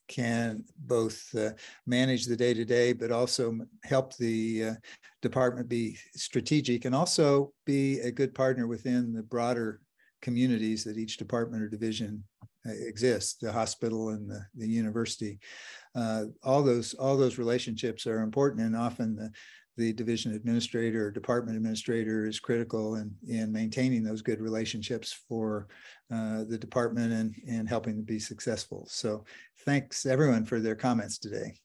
can 0.07 0.63
both 0.77 1.33
uh, 1.35 1.49
manage 1.87 2.25
the 2.25 2.35
day 2.35 2.53
to 2.53 2.63
day, 2.63 2.93
but 2.93 3.11
also 3.11 3.57
help 3.83 4.15
the 4.17 4.65
uh, 4.65 4.73
department 5.21 5.67
be 5.67 5.97
strategic 6.13 6.85
and 6.85 6.93
also 6.93 7.51
be 7.65 7.99
a 8.01 8.11
good 8.11 8.35
partner 8.35 8.67
within 8.67 9.13
the 9.13 9.23
broader 9.23 9.81
communities 10.21 10.83
that 10.83 10.97
each 10.97 11.17
department 11.17 11.63
or 11.63 11.67
division 11.67 12.23
uh, 12.65 12.71
exists 12.71 13.35
the 13.41 13.51
hospital 13.51 14.09
and 14.09 14.29
the, 14.29 14.41
the 14.55 14.67
university 14.67 15.39
uh, 15.95 16.23
all 16.43 16.63
those 16.63 16.93
all 16.95 17.17
those 17.17 17.37
relationships 17.37 18.05
are 18.07 18.21
important 18.21 18.61
and 18.61 18.75
often 18.75 19.15
the 19.15 19.31
the 19.77 19.93
division 19.93 20.33
administrator 20.33 21.07
or 21.07 21.11
department 21.11 21.57
administrator 21.57 22.25
is 22.25 22.39
critical 22.39 22.95
in, 22.95 23.13
in 23.27 23.51
maintaining 23.51 24.03
those 24.03 24.21
good 24.21 24.39
relationships 24.39 25.11
for 25.27 25.67
uh, 26.13 26.43
the 26.45 26.57
department 26.57 27.11
and, 27.11 27.35
and 27.47 27.67
helping 27.67 27.97
to 27.97 28.03
be 28.03 28.19
successful. 28.19 28.85
So 28.89 29.25
thanks 29.65 30.05
everyone 30.05 30.45
for 30.45 30.59
their 30.59 30.75
comments 30.75 31.17
today. 31.17 31.55